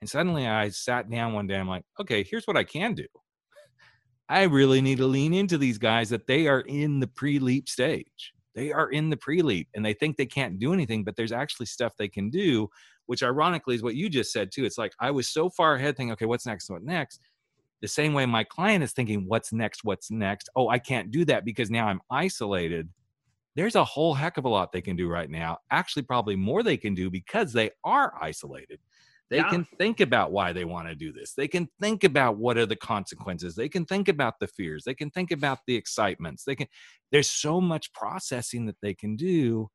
And 0.02 0.10
suddenly 0.10 0.48
I 0.48 0.70
sat 0.70 1.10
down 1.10 1.34
one 1.34 1.46
day. 1.46 1.58
I'm 1.58 1.70
like, 1.70 1.86
okay, 2.00 2.24
here's 2.24 2.46
what 2.46 2.58
I 2.58 2.64
can 2.64 2.96
do. 2.96 3.06
I 4.32 4.44
really 4.44 4.80
need 4.80 4.98
to 5.00 5.08
lean 5.08 5.34
into 5.34 5.58
these 5.58 5.78
guys 5.78 6.10
that 6.10 6.26
they 6.26 6.48
are 6.48 6.62
in 6.62 7.02
the 7.02 7.08
pre-leap 7.08 7.68
stage. 7.68 8.34
They 8.56 8.72
are 8.72 8.90
in 8.90 9.10
the 9.10 9.18
pre-leap 9.18 9.68
and 9.76 9.86
they 9.86 9.94
think 9.94 10.16
they 10.16 10.26
can't 10.26 10.58
do 10.58 10.72
anything, 10.72 11.04
but 11.04 11.18
there's 11.18 11.34
actually 11.34 11.66
stuff 11.66 11.98
they 11.98 12.08
can 12.08 12.30
do, 12.30 12.70
which 13.08 13.24
ironically 13.24 13.76
is 13.76 13.84
what 13.84 13.96
you 13.96 14.08
just 14.08 14.32
said 14.32 14.50
too. 14.50 14.64
It's 14.64 14.78
like 14.78 14.94
I 15.02 15.12
was 15.12 15.28
so 15.28 15.50
far 15.50 15.76
ahead 15.76 15.98
thinking, 15.98 16.14
okay, 16.14 16.26
what's 16.26 16.46
next? 16.46 16.70
What 16.70 16.82
next? 16.82 17.20
The 17.82 17.90
same 17.90 18.14
way 18.14 18.26
my 18.26 18.46
client 18.46 18.86
is 18.86 18.94
thinking, 18.94 19.26
what's 19.28 19.52
next? 19.52 19.84
What's 19.84 20.10
next? 20.10 20.48
Oh, 20.56 20.70
I 20.70 20.80
can't 20.80 21.12
do 21.12 21.26
that 21.26 21.44
because 21.44 21.70
now 21.70 21.88
I'm 21.88 22.00
isolated 22.10 22.88
there's 23.56 23.76
a 23.76 23.84
whole 23.84 24.14
heck 24.14 24.38
of 24.38 24.46
a 24.46 24.50
lot 24.50 24.72
they 24.72 24.82
can 24.82 24.96
do 24.96 25.10
right 25.10 25.30
now. 25.30 25.58
Actually, 25.72 26.04
probably 26.04 26.36
more 26.36 26.64
they 26.64 26.78
can 26.78 26.96
do 26.96 27.10
because 27.10 27.52
they 27.52 27.72
are 27.84 28.14
isolated. 28.22 28.80
They 29.32 29.38
yeah. 29.38 29.50
can 29.50 29.64
think 29.64 30.02
about 30.02 30.34
why 30.34 30.52
they 30.52 30.66
want 30.66 30.90
to 30.90 30.94
do 30.94 31.14
this. 31.14 31.34
They 31.34 31.48
can 31.48 31.70
think 31.80 32.04
about 32.04 32.36
what 32.36 32.58
are 32.58 32.66
the 32.66 32.76
consequences. 32.76 33.56
They 33.56 33.70
can 33.70 33.86
think 33.86 34.10
about 34.10 34.34
the 34.42 34.48
fears. 34.48 34.84
They 34.84 34.94
can 34.94 35.10
think 35.10 35.32
about 35.32 35.60
the 35.66 35.76
excitements. 35.76 36.44
They 36.44 36.54
can 36.54 36.68
there's 37.14 37.30
so 37.30 37.62
much 37.62 37.94
processing 37.94 38.66
that 38.66 38.76
they 38.82 38.94
can 38.94 39.16
do 39.16 39.70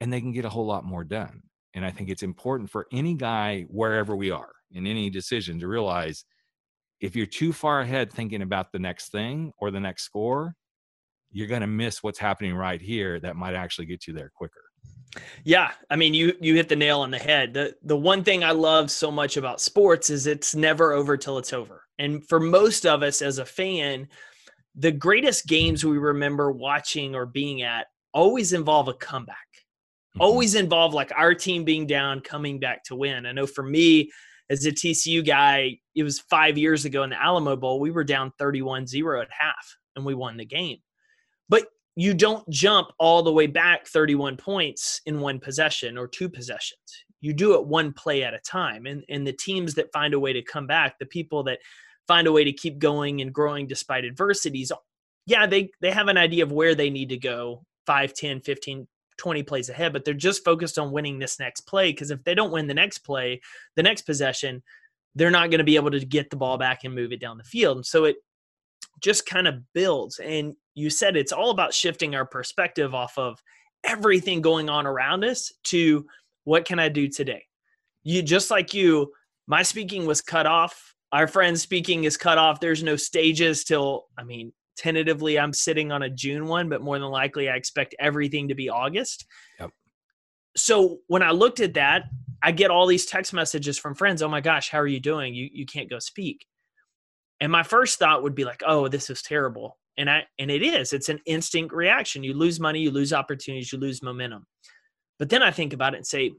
and 0.00 0.12
they 0.12 0.20
can 0.20 0.30
get 0.30 0.44
a 0.44 0.48
whole 0.48 0.64
lot 0.64 0.84
more 0.84 1.02
done. 1.02 1.42
And 1.74 1.84
I 1.84 1.90
think 1.90 2.08
it's 2.08 2.22
important 2.22 2.70
for 2.70 2.86
any 2.92 3.14
guy 3.14 3.66
wherever 3.68 4.14
we 4.14 4.30
are 4.30 4.52
in 4.70 4.86
any 4.86 5.10
decision 5.10 5.58
to 5.58 5.66
realize 5.66 6.24
if 7.00 7.16
you're 7.16 7.26
too 7.26 7.52
far 7.52 7.80
ahead 7.80 8.12
thinking 8.12 8.42
about 8.42 8.70
the 8.70 8.78
next 8.78 9.10
thing 9.10 9.52
or 9.58 9.72
the 9.72 9.80
next 9.80 10.04
score, 10.04 10.54
you're 11.32 11.48
going 11.48 11.62
to 11.62 11.66
miss 11.66 12.00
what's 12.00 12.18
happening 12.20 12.54
right 12.54 12.80
here 12.80 13.18
that 13.18 13.34
might 13.34 13.54
actually 13.54 13.86
get 13.86 14.06
you 14.06 14.14
there 14.14 14.30
quicker. 14.32 14.62
Yeah, 15.44 15.72
I 15.90 15.96
mean 15.96 16.14
you 16.14 16.34
you 16.40 16.54
hit 16.54 16.68
the 16.68 16.76
nail 16.76 17.00
on 17.00 17.10
the 17.10 17.18
head. 17.18 17.52
The 17.54 17.74
the 17.82 17.96
one 17.96 18.24
thing 18.24 18.42
I 18.44 18.52
love 18.52 18.90
so 18.90 19.10
much 19.10 19.36
about 19.36 19.60
sports 19.60 20.10
is 20.10 20.26
it's 20.26 20.54
never 20.54 20.92
over 20.92 21.16
till 21.16 21.38
it's 21.38 21.52
over. 21.52 21.82
And 21.98 22.26
for 22.28 22.40
most 22.40 22.86
of 22.86 23.02
us 23.02 23.20
as 23.20 23.38
a 23.38 23.44
fan, 23.44 24.08
the 24.74 24.92
greatest 24.92 25.46
games 25.46 25.84
we 25.84 25.98
remember 25.98 26.50
watching 26.50 27.14
or 27.14 27.26
being 27.26 27.62
at 27.62 27.86
always 28.14 28.52
involve 28.52 28.88
a 28.88 28.94
comeback. 28.94 29.36
Mm-hmm. 29.36 30.22
Always 30.22 30.54
involve 30.54 30.94
like 30.94 31.12
our 31.14 31.34
team 31.34 31.64
being 31.64 31.86
down 31.86 32.20
coming 32.20 32.58
back 32.58 32.84
to 32.84 32.96
win. 32.96 33.26
I 33.26 33.32
know 33.32 33.46
for 33.46 33.62
me 33.62 34.10
as 34.50 34.64
a 34.66 34.72
TCU 34.72 35.24
guy, 35.24 35.78
it 35.94 36.02
was 36.02 36.20
5 36.20 36.58
years 36.58 36.84
ago 36.84 37.02
in 37.02 37.10
the 37.10 37.22
Alamo 37.22 37.56
Bowl, 37.56 37.80
we 37.80 37.90
were 37.90 38.04
down 38.04 38.32
31-0 38.40 39.22
at 39.22 39.28
half 39.30 39.76
and 39.96 40.04
we 40.04 40.14
won 40.14 40.36
the 40.36 40.44
game. 40.44 40.78
But 41.48 41.66
you 41.94 42.14
don't 42.14 42.48
jump 42.48 42.88
all 42.98 43.22
the 43.22 43.32
way 43.32 43.46
back 43.46 43.86
31 43.86 44.36
points 44.36 45.00
in 45.06 45.20
one 45.20 45.38
possession 45.38 45.98
or 45.98 46.08
two 46.08 46.28
possessions. 46.28 46.80
You 47.20 47.32
do 47.32 47.54
it 47.54 47.66
one 47.66 47.92
play 47.92 48.24
at 48.24 48.34
a 48.34 48.38
time. 48.38 48.86
And, 48.86 49.04
and 49.08 49.26
the 49.26 49.32
teams 49.32 49.74
that 49.74 49.92
find 49.92 50.14
a 50.14 50.20
way 50.20 50.32
to 50.32 50.42
come 50.42 50.66
back, 50.66 50.98
the 50.98 51.06
people 51.06 51.42
that 51.44 51.58
find 52.08 52.26
a 52.26 52.32
way 52.32 52.44
to 52.44 52.52
keep 52.52 52.78
going 52.78 53.20
and 53.20 53.32
growing 53.32 53.66
despite 53.66 54.04
adversities, 54.04 54.72
yeah, 55.26 55.46
they, 55.46 55.70
they 55.80 55.90
have 55.90 56.08
an 56.08 56.16
idea 56.16 56.42
of 56.42 56.50
where 56.50 56.74
they 56.74 56.90
need 56.90 57.10
to 57.10 57.18
go 57.18 57.64
5, 57.86 58.14
10, 58.14 58.40
15, 58.40 58.88
20 59.18 59.42
plays 59.42 59.68
ahead, 59.68 59.92
but 59.92 60.04
they're 60.04 60.14
just 60.14 60.44
focused 60.44 60.78
on 60.78 60.92
winning 60.92 61.18
this 61.18 61.38
next 61.38 61.60
play. 61.62 61.92
Because 61.92 62.10
if 62.10 62.24
they 62.24 62.34
don't 62.34 62.52
win 62.52 62.66
the 62.66 62.74
next 62.74 62.98
play, 62.98 63.40
the 63.76 63.82
next 63.82 64.02
possession, 64.02 64.62
they're 65.14 65.30
not 65.30 65.50
going 65.50 65.58
to 65.58 65.64
be 65.64 65.76
able 65.76 65.90
to 65.90 66.04
get 66.04 66.30
the 66.30 66.36
ball 66.36 66.56
back 66.56 66.84
and 66.84 66.94
move 66.94 67.12
it 67.12 67.20
down 67.20 67.38
the 67.38 67.44
field. 67.44 67.76
And 67.76 67.86
so 67.86 68.04
it 68.04 68.16
just 69.00 69.26
kind 69.26 69.46
of 69.46 69.56
builds. 69.74 70.18
And 70.18 70.54
you 70.74 70.90
said 70.90 71.16
it's 71.16 71.32
all 71.32 71.50
about 71.50 71.74
shifting 71.74 72.14
our 72.14 72.24
perspective 72.24 72.94
off 72.94 73.18
of 73.18 73.42
everything 73.84 74.40
going 74.40 74.68
on 74.68 74.86
around 74.86 75.24
us 75.24 75.52
to 75.64 76.06
what 76.44 76.64
can 76.64 76.78
I 76.78 76.88
do 76.88 77.08
today? 77.08 77.44
You 78.02 78.22
just 78.22 78.50
like 78.50 78.74
you, 78.74 79.12
my 79.46 79.62
speaking 79.62 80.06
was 80.06 80.20
cut 80.20 80.46
off. 80.46 80.94
Our 81.12 81.26
friend's 81.26 81.62
speaking 81.62 82.04
is 82.04 82.16
cut 82.16 82.38
off. 82.38 82.60
There's 82.60 82.82
no 82.82 82.96
stages 82.96 83.64
till, 83.64 84.06
I 84.18 84.24
mean, 84.24 84.52
tentatively 84.76 85.38
I'm 85.38 85.52
sitting 85.52 85.92
on 85.92 86.02
a 86.02 86.10
June 86.10 86.46
one, 86.46 86.68
but 86.68 86.82
more 86.82 86.98
than 86.98 87.08
likely 87.08 87.48
I 87.48 87.56
expect 87.56 87.94
everything 87.98 88.48
to 88.48 88.54
be 88.54 88.70
August. 88.70 89.26
Yep. 89.60 89.70
So 90.56 90.98
when 91.06 91.22
I 91.22 91.30
looked 91.30 91.60
at 91.60 91.74
that, 91.74 92.04
I 92.42 92.50
get 92.50 92.70
all 92.70 92.86
these 92.86 93.06
text 93.06 93.32
messages 93.32 93.78
from 93.78 93.94
friends. 93.94 94.22
Oh 94.22 94.28
my 94.28 94.40
gosh, 94.40 94.70
how 94.70 94.78
are 94.78 94.86
you 94.86 95.00
doing? 95.00 95.34
You 95.34 95.48
you 95.52 95.64
can't 95.64 95.88
go 95.88 95.98
speak. 95.98 96.46
And 97.40 97.52
my 97.52 97.62
first 97.62 97.98
thought 97.98 98.22
would 98.22 98.34
be 98.34 98.44
like, 98.44 98.62
oh, 98.66 98.88
this 98.88 99.10
is 99.10 99.22
terrible 99.22 99.78
and 99.96 100.10
i 100.10 100.24
and 100.38 100.50
it 100.50 100.62
is 100.62 100.92
it's 100.92 101.08
an 101.08 101.20
instant 101.26 101.72
reaction. 101.72 102.24
You 102.24 102.34
lose 102.34 102.60
money 102.60 102.80
you 102.80 102.90
lose 102.90 103.12
opportunities 103.12 103.72
you 103.72 103.78
lose 103.78 104.02
momentum. 104.02 104.46
But 105.18 105.28
then 105.28 105.42
i 105.42 105.50
think 105.50 105.72
about 105.72 105.94
it 105.94 105.98
and 105.98 106.06
say 106.06 106.32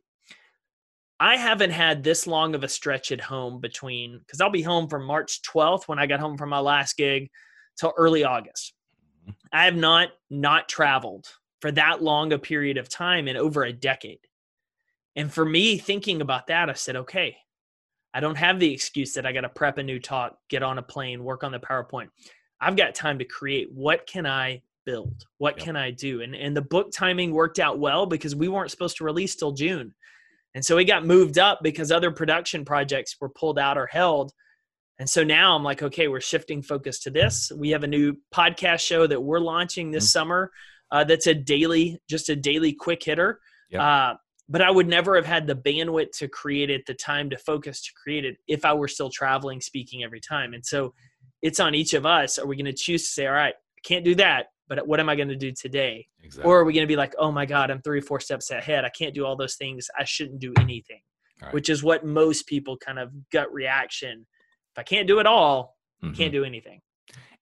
i 1.19 1.35
haven't 1.37 1.71
had 1.71 2.03
this 2.03 2.27
long 2.27 2.55
of 2.55 2.63
a 2.63 2.67
stretch 2.67 3.11
at 3.11 3.21
home 3.21 3.59
between 3.61 4.19
because 4.19 4.41
i'll 4.41 4.49
be 4.49 4.61
home 4.61 4.87
from 4.87 5.05
march 5.05 5.41
12th 5.43 5.87
when 5.87 5.99
i 5.99 6.05
got 6.05 6.19
home 6.19 6.37
from 6.37 6.49
my 6.49 6.59
last 6.59 6.97
gig 6.97 7.29
till 7.77 7.93
early 7.97 8.23
august. 8.23 8.73
Mm-hmm. 9.21 9.31
i 9.51 9.65
have 9.65 9.75
not 9.75 10.09
not 10.29 10.67
traveled 10.67 11.27
for 11.61 11.71
that 11.71 12.03
long 12.03 12.33
a 12.33 12.39
period 12.39 12.77
of 12.77 12.89
time 12.89 13.29
in 13.29 13.37
over 13.37 13.63
a 13.63 13.71
decade. 13.71 14.19
And 15.15 15.31
for 15.31 15.45
me 15.45 15.77
thinking 15.77 16.21
about 16.21 16.47
that 16.47 16.69
i 16.69 16.73
said 16.73 16.97
okay 16.97 17.37
i 18.13 18.19
don't 18.19 18.35
have 18.35 18.59
the 18.59 18.73
excuse 18.73 19.13
that 19.13 19.25
i 19.25 19.31
got 19.31 19.41
to 19.41 19.49
prep 19.49 19.77
a 19.77 19.83
new 19.83 19.99
talk 19.99 20.35
get 20.49 20.63
on 20.63 20.77
a 20.77 20.83
plane 20.83 21.23
work 21.23 21.43
on 21.43 21.53
the 21.53 21.59
powerpoint 21.59 22.09
I've 22.63 22.75
got 22.75 22.95
time 22.95 23.19
to 23.19 23.25
create. 23.25 23.71
What 23.71 24.07
can 24.07 24.25
I 24.25 24.61
build? 24.85 25.25
What 25.37 25.57
yep. 25.57 25.65
can 25.65 25.75
I 25.75 25.91
do? 25.91 26.21
And 26.21 26.35
and 26.35 26.55
the 26.55 26.61
book 26.61 26.91
timing 26.91 27.33
worked 27.33 27.59
out 27.59 27.79
well 27.79 28.05
because 28.05 28.35
we 28.35 28.47
weren't 28.47 28.71
supposed 28.71 28.97
to 28.97 29.03
release 29.03 29.35
till 29.35 29.51
June. 29.51 29.93
And 30.55 30.63
so 30.63 30.75
we 30.75 30.85
got 30.85 31.05
moved 31.05 31.39
up 31.39 31.59
because 31.63 31.91
other 31.91 32.11
production 32.11 32.63
projects 32.63 33.15
were 33.19 33.29
pulled 33.29 33.57
out 33.57 33.77
or 33.77 33.87
held. 33.87 34.33
And 34.99 35.09
so 35.09 35.23
now 35.23 35.55
I'm 35.55 35.63
like, 35.63 35.81
okay, 35.81 36.07
we're 36.07 36.21
shifting 36.21 36.61
focus 36.61 36.99
to 36.99 37.09
this. 37.09 37.51
We 37.55 37.71
have 37.71 37.83
a 37.83 37.87
new 37.87 38.15
podcast 38.33 38.81
show 38.81 39.07
that 39.07 39.21
we're 39.21 39.39
launching 39.39 39.89
this 39.89 40.05
mm-hmm. 40.05 40.19
summer 40.19 40.51
uh, 40.91 41.03
that's 41.03 41.25
a 41.25 41.33
daily, 41.33 41.99
just 42.07 42.29
a 42.29 42.35
daily 42.35 42.73
quick 42.73 43.03
hitter. 43.03 43.39
Yep. 43.71 43.81
Uh, 43.81 44.13
but 44.47 44.61
I 44.61 44.69
would 44.69 44.87
never 44.87 45.15
have 45.15 45.25
had 45.25 45.47
the 45.47 45.55
bandwidth 45.55 46.11
to 46.19 46.27
create 46.27 46.69
it, 46.69 46.85
the 46.85 46.93
time 46.93 47.31
to 47.31 47.37
focus 47.37 47.81
to 47.85 47.91
create 48.01 48.25
it 48.25 48.37
if 48.47 48.65
I 48.65 48.73
were 48.73 48.87
still 48.87 49.09
traveling, 49.09 49.61
speaking 49.61 50.03
every 50.03 50.19
time. 50.19 50.53
And 50.53 50.63
so 50.63 50.93
it's 51.43 51.59
on 51.59 51.75
each 51.75 51.93
of 51.93 52.05
us. 52.05 52.39
Are 52.39 52.47
we 52.47 52.55
going 52.55 52.65
to 52.65 52.73
choose 52.73 53.03
to 53.03 53.09
say, 53.09 53.27
all 53.27 53.33
right, 53.33 53.53
I 53.53 53.81
can't 53.83 54.05
do 54.05 54.15
that, 54.15 54.47
but 54.69 54.87
what 54.87 54.99
am 54.99 55.09
I 55.09 55.15
going 55.15 55.27
to 55.27 55.35
do 55.35 55.51
today? 55.51 56.07
Exactly. 56.23 56.49
Or 56.49 56.59
are 56.59 56.63
we 56.63 56.73
going 56.73 56.83
to 56.83 56.91
be 56.91 56.95
like, 56.95 57.13
oh 57.19 57.31
my 57.31 57.45
God, 57.45 57.69
I'm 57.69 57.81
three 57.81 57.99
or 57.99 58.01
four 58.01 58.21
steps 58.21 58.49
ahead. 58.49 58.85
I 58.85 58.89
can't 58.89 59.13
do 59.13 59.25
all 59.25 59.35
those 59.35 59.55
things. 59.55 59.89
I 59.99 60.05
shouldn't 60.05 60.39
do 60.39 60.53
anything, 60.57 61.01
right. 61.41 61.53
which 61.53 61.69
is 61.69 61.83
what 61.83 62.05
most 62.05 62.47
people 62.47 62.77
kind 62.77 62.97
of 62.97 63.11
gut 63.29 63.53
reaction. 63.53 64.25
If 64.71 64.79
I 64.79 64.83
can't 64.83 65.07
do 65.07 65.19
it 65.19 65.27
all, 65.27 65.77
mm-hmm. 66.01 66.15
can't 66.15 66.31
do 66.31 66.45
anything. 66.45 66.79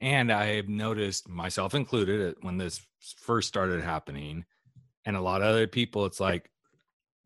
And 0.02 0.32
I've 0.32 0.68
noticed 0.68 1.30
myself 1.30 1.76
included 1.76 2.36
when 2.42 2.58
this 2.58 2.82
first 3.18 3.48
started 3.48 3.84
happening, 3.84 4.46
and 5.06 5.16
a 5.16 5.22
lot 5.22 5.42
of 5.42 5.48
other 5.48 5.68
people, 5.68 6.08
it's 6.08 6.20
like 6.20 6.50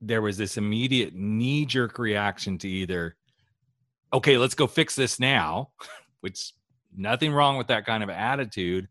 there 0.02 0.22
was 0.22 0.38
this 0.38 0.58
immediate 0.58 1.16
knee 1.16 1.66
jerk 1.66 1.98
reaction 1.98 2.58
to 2.58 2.68
either, 2.68 3.16
okay, 4.12 4.38
let's 4.38 4.56
go 4.56 4.68
fix 4.68 4.94
this 4.94 5.22
now, 5.22 5.70
which 6.20 6.52
nothing 6.98 7.32
wrong 7.32 7.58
with 7.58 7.68
that 7.68 7.86
kind 7.86 8.04
of 8.04 8.10
attitude 8.10 8.88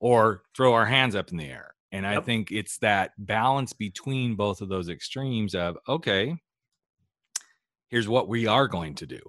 or 0.00 0.42
throw 0.56 0.74
our 0.74 0.86
hands 0.86 1.14
up 1.14 1.30
in 1.30 1.36
the 1.36 1.48
air 1.48 1.74
and 1.92 2.04
yep. 2.04 2.18
i 2.18 2.20
think 2.20 2.50
it's 2.50 2.78
that 2.78 3.12
balance 3.18 3.72
between 3.72 4.34
both 4.34 4.60
of 4.60 4.68
those 4.68 4.88
extremes 4.88 5.54
of 5.54 5.76
okay 5.88 6.36
here's 7.88 8.08
what 8.08 8.28
we 8.28 8.46
are 8.46 8.68
going 8.68 8.94
to 8.94 9.06
do 9.06 9.20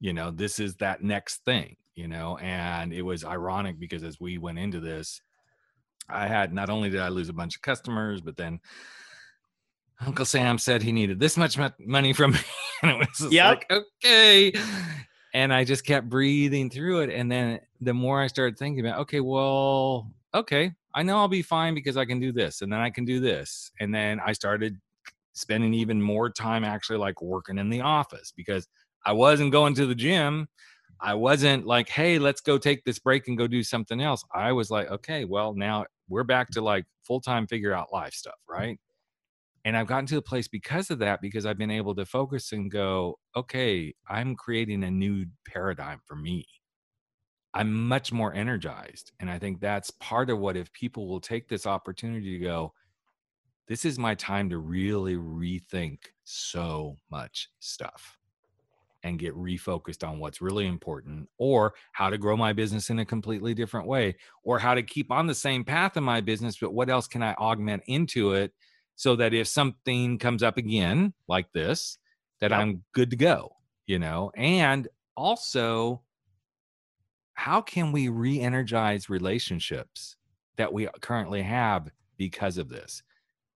you 0.00 0.12
know 0.12 0.30
this 0.30 0.58
is 0.58 0.76
that 0.76 1.02
next 1.02 1.44
thing 1.44 1.76
you 1.94 2.08
know 2.08 2.36
and 2.38 2.92
it 2.92 3.02
was 3.02 3.24
ironic 3.24 3.78
because 3.78 4.02
as 4.02 4.20
we 4.20 4.38
went 4.38 4.58
into 4.58 4.80
this 4.80 5.20
i 6.08 6.26
had 6.26 6.52
not 6.52 6.70
only 6.70 6.90
did 6.90 7.00
i 7.00 7.08
lose 7.08 7.28
a 7.28 7.34
bunch 7.34 7.56
of 7.56 7.62
customers 7.62 8.20
but 8.20 8.36
then 8.36 8.60
uncle 10.00 10.24
sam 10.24 10.58
said 10.58 10.82
he 10.82 10.92
needed 10.92 11.18
this 11.18 11.36
much 11.36 11.58
money 11.80 12.12
from 12.12 12.30
me 12.32 12.38
and 12.82 12.90
it 12.92 12.98
was 12.98 13.32
yep. 13.32 13.64
like 13.70 13.72
okay 13.72 14.52
and 15.34 15.52
I 15.52 15.64
just 15.64 15.84
kept 15.84 16.08
breathing 16.08 16.70
through 16.70 17.00
it. 17.00 17.10
And 17.10 17.30
then 17.30 17.60
the 17.80 17.94
more 17.94 18.20
I 18.20 18.26
started 18.26 18.58
thinking 18.58 18.84
about, 18.84 19.00
okay, 19.00 19.20
well, 19.20 20.10
okay, 20.34 20.72
I 20.94 21.02
know 21.02 21.18
I'll 21.18 21.28
be 21.28 21.42
fine 21.42 21.74
because 21.74 21.96
I 21.96 22.04
can 22.04 22.20
do 22.20 22.32
this 22.32 22.62
and 22.62 22.72
then 22.72 22.80
I 22.80 22.90
can 22.90 23.04
do 23.04 23.20
this. 23.20 23.70
And 23.80 23.94
then 23.94 24.20
I 24.24 24.32
started 24.32 24.78
spending 25.32 25.74
even 25.74 26.00
more 26.02 26.30
time 26.30 26.64
actually 26.64 26.98
like 26.98 27.22
working 27.22 27.58
in 27.58 27.68
the 27.70 27.80
office 27.80 28.32
because 28.36 28.66
I 29.04 29.12
wasn't 29.12 29.52
going 29.52 29.74
to 29.74 29.86
the 29.86 29.94
gym. 29.94 30.48
I 31.00 31.14
wasn't 31.14 31.64
like, 31.66 31.88
hey, 31.88 32.18
let's 32.18 32.40
go 32.40 32.58
take 32.58 32.84
this 32.84 32.98
break 32.98 33.28
and 33.28 33.38
go 33.38 33.46
do 33.46 33.62
something 33.62 34.00
else. 34.00 34.24
I 34.34 34.52
was 34.52 34.70
like, 34.70 34.90
okay, 34.90 35.24
well, 35.24 35.54
now 35.54 35.84
we're 36.08 36.24
back 36.24 36.50
to 36.50 36.60
like 36.60 36.86
full 37.04 37.20
time 37.20 37.46
figure 37.46 37.72
out 37.72 37.92
life 37.92 38.14
stuff, 38.14 38.34
right? 38.48 38.78
And 39.68 39.76
I've 39.76 39.86
gotten 39.86 40.06
to 40.06 40.16
a 40.16 40.22
place 40.22 40.48
because 40.48 40.88
of 40.88 40.98
that, 41.00 41.20
because 41.20 41.44
I've 41.44 41.58
been 41.58 41.70
able 41.70 41.94
to 41.96 42.06
focus 42.06 42.52
and 42.52 42.70
go, 42.70 43.18
okay, 43.36 43.92
I'm 44.08 44.34
creating 44.34 44.82
a 44.82 44.90
new 44.90 45.26
paradigm 45.46 46.00
for 46.06 46.16
me. 46.16 46.46
I'm 47.52 47.86
much 47.86 48.10
more 48.10 48.32
energized. 48.32 49.12
And 49.20 49.30
I 49.30 49.38
think 49.38 49.60
that's 49.60 49.90
part 49.90 50.30
of 50.30 50.38
what, 50.38 50.56
if 50.56 50.72
people 50.72 51.06
will 51.06 51.20
take 51.20 51.50
this 51.50 51.66
opportunity 51.66 52.38
to 52.38 52.44
go, 52.46 52.72
this 53.66 53.84
is 53.84 53.98
my 53.98 54.14
time 54.14 54.48
to 54.48 54.56
really 54.56 55.16
rethink 55.16 55.98
so 56.24 56.96
much 57.10 57.50
stuff 57.58 58.16
and 59.02 59.18
get 59.18 59.34
refocused 59.34 60.02
on 60.02 60.18
what's 60.18 60.40
really 60.40 60.66
important 60.66 61.28
or 61.36 61.74
how 61.92 62.08
to 62.08 62.16
grow 62.16 62.38
my 62.38 62.54
business 62.54 62.88
in 62.88 63.00
a 63.00 63.04
completely 63.04 63.52
different 63.52 63.86
way 63.86 64.16
or 64.44 64.58
how 64.58 64.74
to 64.74 64.82
keep 64.82 65.12
on 65.12 65.26
the 65.26 65.34
same 65.34 65.62
path 65.62 65.98
in 65.98 66.02
my 66.02 66.22
business 66.22 66.56
but 66.58 66.74
what 66.74 66.90
else 66.90 67.06
can 67.06 67.22
i 67.22 67.32
augment 67.34 67.80
into 67.86 68.32
it 68.32 68.52
so 68.98 69.14
that 69.14 69.32
if 69.32 69.46
something 69.46 70.18
comes 70.18 70.42
up 70.42 70.56
again 70.56 71.14
like 71.28 71.50
this 71.52 71.98
that 72.40 72.50
yep. 72.50 72.58
i'm 72.58 72.82
good 72.92 73.10
to 73.10 73.16
go 73.16 73.48
you 73.86 73.98
know 73.98 74.30
and 74.36 74.88
also 75.16 76.02
how 77.34 77.60
can 77.60 77.92
we 77.92 78.08
re-energize 78.08 79.08
relationships 79.08 80.16
that 80.56 80.72
we 80.72 80.88
currently 81.00 81.42
have 81.42 81.88
because 82.16 82.58
of 82.58 82.68
this 82.68 83.04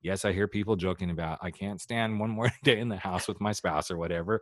yes 0.00 0.24
i 0.24 0.32
hear 0.32 0.46
people 0.46 0.76
joking 0.76 1.10
about 1.10 1.38
i 1.42 1.50
can't 1.50 1.80
stand 1.80 2.18
one 2.18 2.30
more 2.30 2.50
day 2.62 2.78
in 2.78 2.88
the 2.88 2.96
house 2.96 3.26
with 3.26 3.40
my 3.40 3.52
spouse 3.52 3.90
or 3.90 3.98
whatever 3.98 4.40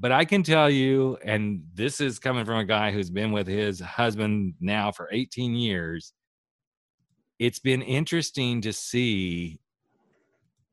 but 0.00 0.10
I 0.10 0.24
can 0.24 0.42
tell 0.42 0.68
you, 0.68 1.16
and 1.24 1.62
this 1.72 2.00
is 2.00 2.18
coming 2.18 2.44
from 2.44 2.58
a 2.58 2.64
guy 2.64 2.90
who's 2.90 3.10
been 3.10 3.30
with 3.30 3.46
his 3.46 3.78
husband 3.78 4.54
now 4.58 4.90
for 4.90 5.08
18 5.12 5.54
years. 5.54 6.12
It's 7.38 7.60
been 7.60 7.80
interesting 7.80 8.60
to 8.62 8.72
see 8.72 9.60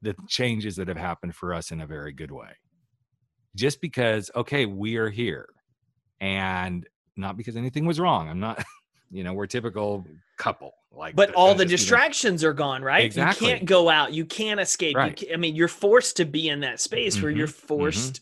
the 0.01 0.15
changes 0.27 0.75
that 0.77 0.88
have 0.88 0.98
happened 0.98 1.36
for 1.36 1.53
us 1.53 1.72
in 1.72 1.81
a 1.81 1.88
very 1.88 2.12
good 2.12 2.31
way. 2.31 2.50
Just 3.55 3.81
because, 3.81 4.31
okay, 4.36 4.65
we 4.65 4.98
are 4.98 5.10
here 5.10 5.48
and 6.20 6.88
not 7.17 7.38
because 7.38 7.55
anything 7.55 7.86
was 7.86 8.00
wrong. 8.00 8.29
I'm 8.29 8.39
not, 8.39 8.63
you 9.12 9.24
know, 9.24 9.34
we're 9.34 9.48
typical 9.48 10.05
couple. 10.38 10.74
Like, 10.93 11.15
but 11.15 11.34
all 11.34 11.55
the 11.55 11.65
distractions 11.65 12.41
you 12.41 12.48
know, 12.48 12.51
are 12.51 12.53
gone, 12.53 12.81
right? 12.81 13.05
Exactly. 13.05 13.48
You 13.48 13.53
can't 13.53 13.65
go 13.65 13.89
out. 13.89 14.13
You 14.13 14.25
can't 14.25 14.60
escape. 14.60 14.96
Right. 14.96 15.20
You 15.20 15.27
can, 15.27 15.36
I 15.36 15.38
mean, 15.38 15.55
you're 15.55 15.67
forced 15.67 16.17
to 16.17 16.25
be 16.25 16.50
in 16.50 16.62
that 16.62 16.79
space 16.79 17.15
mm-hmm. 17.15 17.24
where 17.24 17.31
you're 17.31 17.48
Mm-hmm. 17.48 17.67
forced 17.67 18.22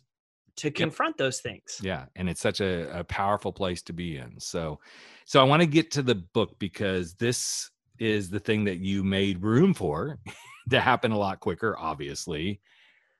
to 0.57 0.71
confront 0.71 1.13
yep. 1.13 1.17
those 1.17 1.39
things. 1.39 1.79
Yeah, 1.81 2.05
and 2.15 2.29
it's 2.29 2.41
such 2.41 2.59
a, 2.59 2.99
a 2.99 3.03
powerful 3.05 3.53
place 3.53 3.81
to 3.83 3.93
be 3.93 4.17
in. 4.17 4.39
So, 4.39 4.79
so 5.25 5.39
I 5.39 5.43
want 5.43 5.61
to 5.61 5.65
get 5.65 5.91
to 5.91 6.01
the 6.01 6.15
book 6.15 6.59
because 6.59 7.13
this 7.13 7.71
is 7.97 8.29
the 8.29 8.39
thing 8.39 8.65
that 8.65 8.79
you 8.79 9.03
made 9.03 9.41
room 9.41 9.73
for 9.73 10.19
to 10.69 10.79
happen 10.79 11.11
a 11.11 11.17
lot 11.17 11.39
quicker, 11.39 11.75
obviously. 11.77 12.61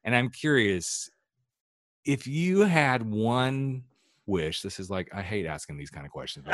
And 0.04 0.16
I'm 0.16 0.30
curious 0.30 1.10
if 2.06 2.26
you 2.26 2.62
had 2.62 3.04
one 3.04 3.84
wish. 4.30 4.62
This 4.62 4.80
is 4.80 4.90
like 4.90 5.10
I 5.14 5.22
hate 5.22 5.46
asking 5.46 5.78
these 5.78 5.90
kind 5.90 6.06
of 6.06 6.12
questions, 6.12 6.48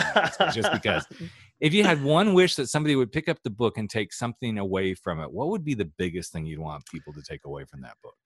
just 0.53 0.71
because. 0.71 1.05
If 1.61 1.73
you 1.73 1.85
had 1.85 2.03
one 2.03 2.33
wish 2.33 2.55
that 2.55 2.67
somebody 2.67 2.97
would 2.97 3.13
pick 3.13 3.29
up 3.29 3.41
the 3.41 3.49
book 3.49 3.77
and 3.77 3.89
take 3.89 4.11
something 4.11 4.57
away 4.57 4.93
from 4.93 5.21
it, 5.21 5.31
what 5.31 5.47
would 5.47 5.63
be 5.63 5.73
the 5.73 5.85
biggest 5.85 6.33
thing 6.33 6.45
you'd 6.45 6.59
want 6.59 6.85
people 6.85 7.13
to 7.13 7.21
take 7.21 7.45
away 7.45 7.63
from 7.63 7.79
that 7.79 7.95
book? 8.03 8.17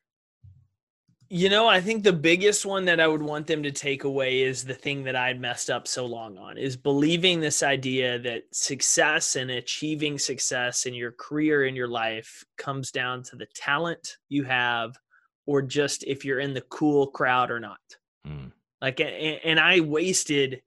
You 1.31 1.47
know, 1.47 1.67
I 1.67 1.79
think 1.79 2.03
the 2.03 2.11
biggest 2.11 2.65
one 2.65 2.85
that 2.85 2.99
I 2.99 3.07
would 3.07 3.21
want 3.21 3.45
them 3.45 3.61
to 3.61 3.71
take 3.71 4.03
away 4.03 4.41
is 4.41 4.63
the 4.63 4.73
thing 4.73 5.03
that 5.03 5.15
I'd 5.15 5.39
messed 5.39 5.69
up 5.69 5.87
so 5.87 6.07
long 6.07 6.39
on 6.39 6.57
is 6.57 6.75
believing 6.75 7.39
this 7.39 7.61
idea 7.61 8.17
that 8.19 8.43
success 8.51 9.35
and 9.35 9.51
achieving 9.51 10.17
success 10.17 10.87
in 10.87 10.95
your 10.95 11.11
career 11.11 11.67
in 11.67 11.75
your 11.75 11.87
life 11.87 12.43
comes 12.57 12.91
down 12.91 13.21
to 13.23 13.35
the 13.35 13.45
talent 13.53 14.17
you 14.29 14.43
have 14.43 14.97
or 15.45 15.61
just 15.61 16.03
if 16.05 16.25
you're 16.25 16.39
in 16.39 16.55
the 16.55 16.61
cool 16.61 17.05
crowd 17.05 17.51
or 17.51 17.59
not. 17.59 17.77
Mm. 18.27 18.51
Like 18.81 18.99
and 18.99 19.59
I 19.59 19.81
wasted 19.81 20.63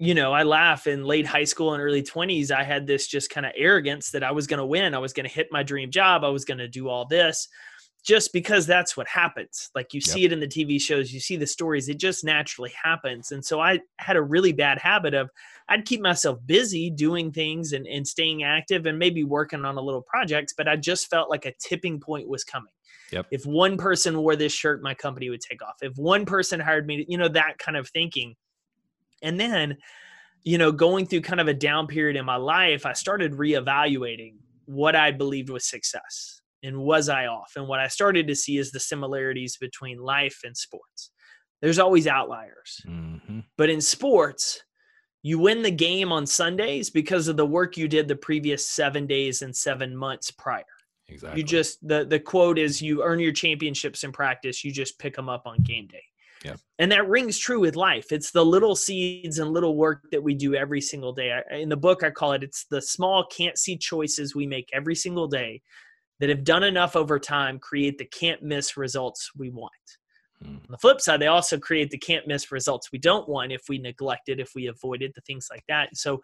you 0.00 0.14
know, 0.14 0.32
I 0.32 0.42
laugh 0.42 0.88
in 0.88 1.04
late 1.04 1.26
high 1.26 1.44
school 1.44 1.72
and 1.72 1.82
early 1.82 2.02
20s 2.02 2.50
I 2.52 2.62
had 2.62 2.86
this 2.86 3.08
just 3.08 3.30
kind 3.30 3.46
of 3.46 3.52
arrogance 3.56 4.10
that 4.10 4.22
I 4.22 4.30
was 4.30 4.46
going 4.46 4.58
to 4.58 4.66
win, 4.66 4.94
I 4.94 4.98
was 4.98 5.12
going 5.12 5.26
to 5.26 5.34
hit 5.34 5.48
my 5.50 5.64
dream 5.64 5.90
job, 5.90 6.22
I 6.22 6.28
was 6.28 6.44
going 6.44 6.58
to 6.58 6.68
do 6.68 6.88
all 6.88 7.06
this 7.06 7.48
just 8.04 8.34
because 8.34 8.66
that's 8.66 8.96
what 8.98 9.08
happens. 9.08 9.70
Like 9.74 9.94
you 9.94 9.98
yep. 10.04 10.14
see 10.14 10.24
it 10.24 10.32
in 10.32 10.38
the 10.38 10.46
TV 10.46 10.80
shows, 10.80 11.12
you 11.12 11.20
see 11.20 11.36
the 11.36 11.46
stories, 11.46 11.88
it 11.88 11.98
just 11.98 12.22
naturally 12.22 12.72
happens. 12.80 13.32
And 13.32 13.42
so 13.42 13.60
I 13.60 13.80
had 13.98 14.16
a 14.16 14.22
really 14.22 14.52
bad 14.52 14.78
habit 14.78 15.14
of 15.14 15.30
I'd 15.70 15.86
keep 15.86 16.02
myself 16.02 16.38
busy 16.44 16.90
doing 16.90 17.32
things 17.32 17.72
and, 17.72 17.86
and 17.86 18.06
staying 18.06 18.42
active 18.42 18.84
and 18.84 18.98
maybe 18.98 19.24
working 19.24 19.64
on 19.64 19.78
a 19.78 19.80
little 19.80 20.02
projects, 20.02 20.52
but 20.56 20.68
I 20.68 20.76
just 20.76 21.08
felt 21.08 21.30
like 21.30 21.46
a 21.46 21.54
tipping 21.58 21.98
point 21.98 22.28
was 22.28 22.44
coming. 22.44 22.72
Yep. 23.10 23.26
If 23.30 23.46
one 23.46 23.78
person 23.78 24.18
wore 24.18 24.36
this 24.36 24.52
shirt, 24.52 24.82
my 24.82 24.92
company 24.92 25.30
would 25.30 25.40
take 25.40 25.62
off. 25.62 25.76
If 25.80 25.96
one 25.96 26.26
person 26.26 26.60
hired 26.60 26.86
me, 26.86 27.06
you 27.08 27.16
know, 27.16 27.28
that 27.28 27.56
kind 27.58 27.76
of 27.76 27.88
thinking. 27.88 28.34
And 29.22 29.40
then, 29.40 29.78
you 30.42 30.58
know, 30.58 30.72
going 30.72 31.06
through 31.06 31.22
kind 31.22 31.40
of 31.40 31.48
a 31.48 31.54
down 31.54 31.86
period 31.86 32.16
in 32.16 32.26
my 32.26 32.36
life, 32.36 32.84
I 32.84 32.92
started 32.92 33.32
reevaluating 33.32 34.34
what 34.66 34.94
I 34.94 35.10
believed 35.10 35.48
was 35.48 35.64
success 35.64 36.42
and 36.64 36.78
was 36.78 37.08
I 37.08 37.26
off? 37.26 37.52
And 37.56 37.68
what 37.68 37.80
I 37.80 37.88
started 37.88 38.26
to 38.26 38.34
see 38.34 38.58
is 38.58 38.70
the 38.70 38.80
similarities 38.80 39.56
between 39.56 39.98
life 39.98 40.40
and 40.44 40.56
sports. 40.56 41.10
There's 41.62 41.78
always 41.78 42.06
outliers. 42.06 42.80
Mm-hmm. 42.86 43.40
But 43.56 43.70
in 43.70 43.80
sports, 43.80 44.62
you 45.22 45.38
win 45.38 45.62
the 45.62 45.70
game 45.70 46.12
on 46.12 46.26
Sundays 46.26 46.90
because 46.90 47.28
of 47.28 47.36
the 47.36 47.46
work 47.46 47.76
you 47.76 47.88
did 47.88 48.08
the 48.08 48.16
previous 48.16 48.68
seven 48.68 49.06
days 49.06 49.42
and 49.42 49.54
seven 49.54 49.96
months 49.96 50.30
prior. 50.30 50.64
Exactly. 51.08 51.40
You 51.40 51.46
just 51.46 51.86
the 51.86 52.04
the 52.04 52.18
quote 52.18 52.58
is 52.58 52.80
you 52.80 53.02
earn 53.02 53.20
your 53.20 53.32
championships 53.32 54.04
in 54.04 54.12
practice, 54.12 54.64
you 54.64 54.72
just 54.72 54.98
pick 54.98 55.14
them 55.16 55.28
up 55.28 55.46
on 55.46 55.62
game 55.62 55.86
day. 55.86 56.02
Yep. 56.44 56.60
And 56.78 56.92
that 56.92 57.08
rings 57.08 57.38
true 57.38 57.60
with 57.60 57.74
life. 57.74 58.12
It's 58.12 58.30
the 58.30 58.44
little 58.44 58.76
seeds 58.76 59.38
and 59.38 59.50
little 59.50 59.76
work 59.76 60.04
that 60.12 60.22
we 60.22 60.34
do 60.34 60.54
every 60.54 60.80
single 60.80 61.12
day. 61.12 61.40
In 61.50 61.70
the 61.70 61.76
book, 61.76 62.02
I 62.02 62.10
call 62.10 62.32
it 62.32 62.42
it's 62.42 62.66
the 62.70 62.82
small 62.82 63.26
can't 63.26 63.56
see 63.56 63.78
choices 63.78 64.34
we 64.34 64.46
make 64.46 64.68
every 64.74 64.94
single 64.94 65.26
day 65.26 65.62
that 66.24 66.30
have 66.30 66.42
done 66.42 66.62
enough 66.62 66.96
over 66.96 67.18
time 67.18 67.58
create 67.58 67.98
the 67.98 68.04
can't 68.06 68.42
miss 68.42 68.78
results 68.78 69.30
we 69.36 69.50
want. 69.50 69.72
Hmm. 70.42 70.54
On 70.54 70.66
the 70.70 70.78
flip 70.78 70.98
side, 71.02 71.20
they 71.20 71.26
also 71.26 71.58
create 71.58 71.90
the 71.90 71.98
can't 71.98 72.26
miss 72.26 72.50
results 72.50 72.90
we 72.90 72.98
don't 72.98 73.28
want 73.28 73.52
if 73.52 73.64
we 73.68 73.76
neglect 73.76 74.30
it, 74.30 74.40
if 74.40 74.52
we 74.54 74.68
avoid 74.68 75.02
it, 75.02 75.14
the 75.14 75.20
things 75.20 75.48
like 75.50 75.64
that. 75.68 75.94
So, 75.94 76.22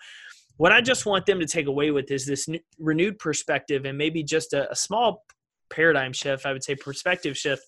what 0.57 0.73
I 0.73 0.81
just 0.81 1.05
want 1.05 1.27
them 1.27 1.39
to 1.39 1.47
take 1.47 1.67
away 1.67 1.91
with 1.91 2.11
is 2.11 2.25
this 2.25 2.49
new, 2.49 2.61
renewed 2.79 3.19
perspective 3.19 3.85
and 3.85 3.99
maybe 3.99 4.23
just 4.23 4.55
a, 4.55 4.71
a 4.73 4.75
small 4.75 5.23
paradigm 5.69 6.15
shift, 6.15 6.47
I 6.47 6.55
would 6.55 6.65
say 6.65 6.75
perspective 6.75 7.37
shift, 7.37 7.63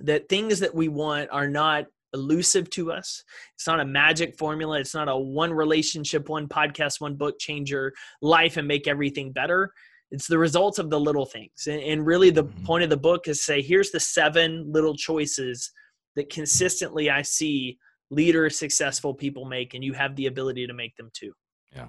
that 0.00 0.28
things 0.28 0.60
that 0.60 0.74
we 0.74 0.88
want 0.88 1.30
are 1.32 1.48
not 1.48 1.86
elusive 2.12 2.68
to 2.70 2.92
us. 2.92 3.24
It's 3.54 3.66
not 3.66 3.80
a 3.80 3.86
magic 3.86 4.36
formula. 4.36 4.80
It's 4.80 4.94
not 4.94 5.08
a 5.08 5.16
one 5.16 5.50
relationship, 5.50 6.28
one 6.28 6.46
podcast, 6.46 7.00
one 7.00 7.14
book 7.14 7.38
change 7.38 7.70
your 7.70 7.94
life 8.20 8.58
and 8.58 8.68
make 8.68 8.86
everything 8.86 9.32
better. 9.32 9.72
It's 10.12 10.28
the 10.28 10.38
results 10.38 10.78
of 10.78 10.90
the 10.90 11.00
little 11.00 11.24
things. 11.24 11.66
And, 11.66 11.82
and 11.82 12.06
really, 12.06 12.30
the 12.30 12.44
mm-hmm. 12.44 12.64
point 12.64 12.84
of 12.84 12.90
the 12.90 12.96
book 12.96 13.26
is 13.26 13.44
say, 13.44 13.62
here's 13.62 13.90
the 13.90 13.98
seven 13.98 14.70
little 14.70 14.94
choices 14.94 15.72
that 16.14 16.30
consistently 16.30 17.10
I 17.10 17.22
see 17.22 17.78
leaders, 18.10 18.58
successful 18.58 19.14
people 19.14 19.46
make, 19.46 19.72
and 19.72 19.82
you 19.82 19.94
have 19.94 20.14
the 20.14 20.26
ability 20.26 20.66
to 20.66 20.74
make 20.74 20.94
them 20.96 21.10
too. 21.14 21.32
Yeah. 21.74 21.88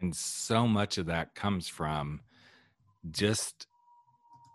And 0.00 0.16
so 0.16 0.66
much 0.66 0.96
of 0.96 1.06
that 1.06 1.34
comes 1.34 1.68
from 1.68 2.22
just 3.10 3.66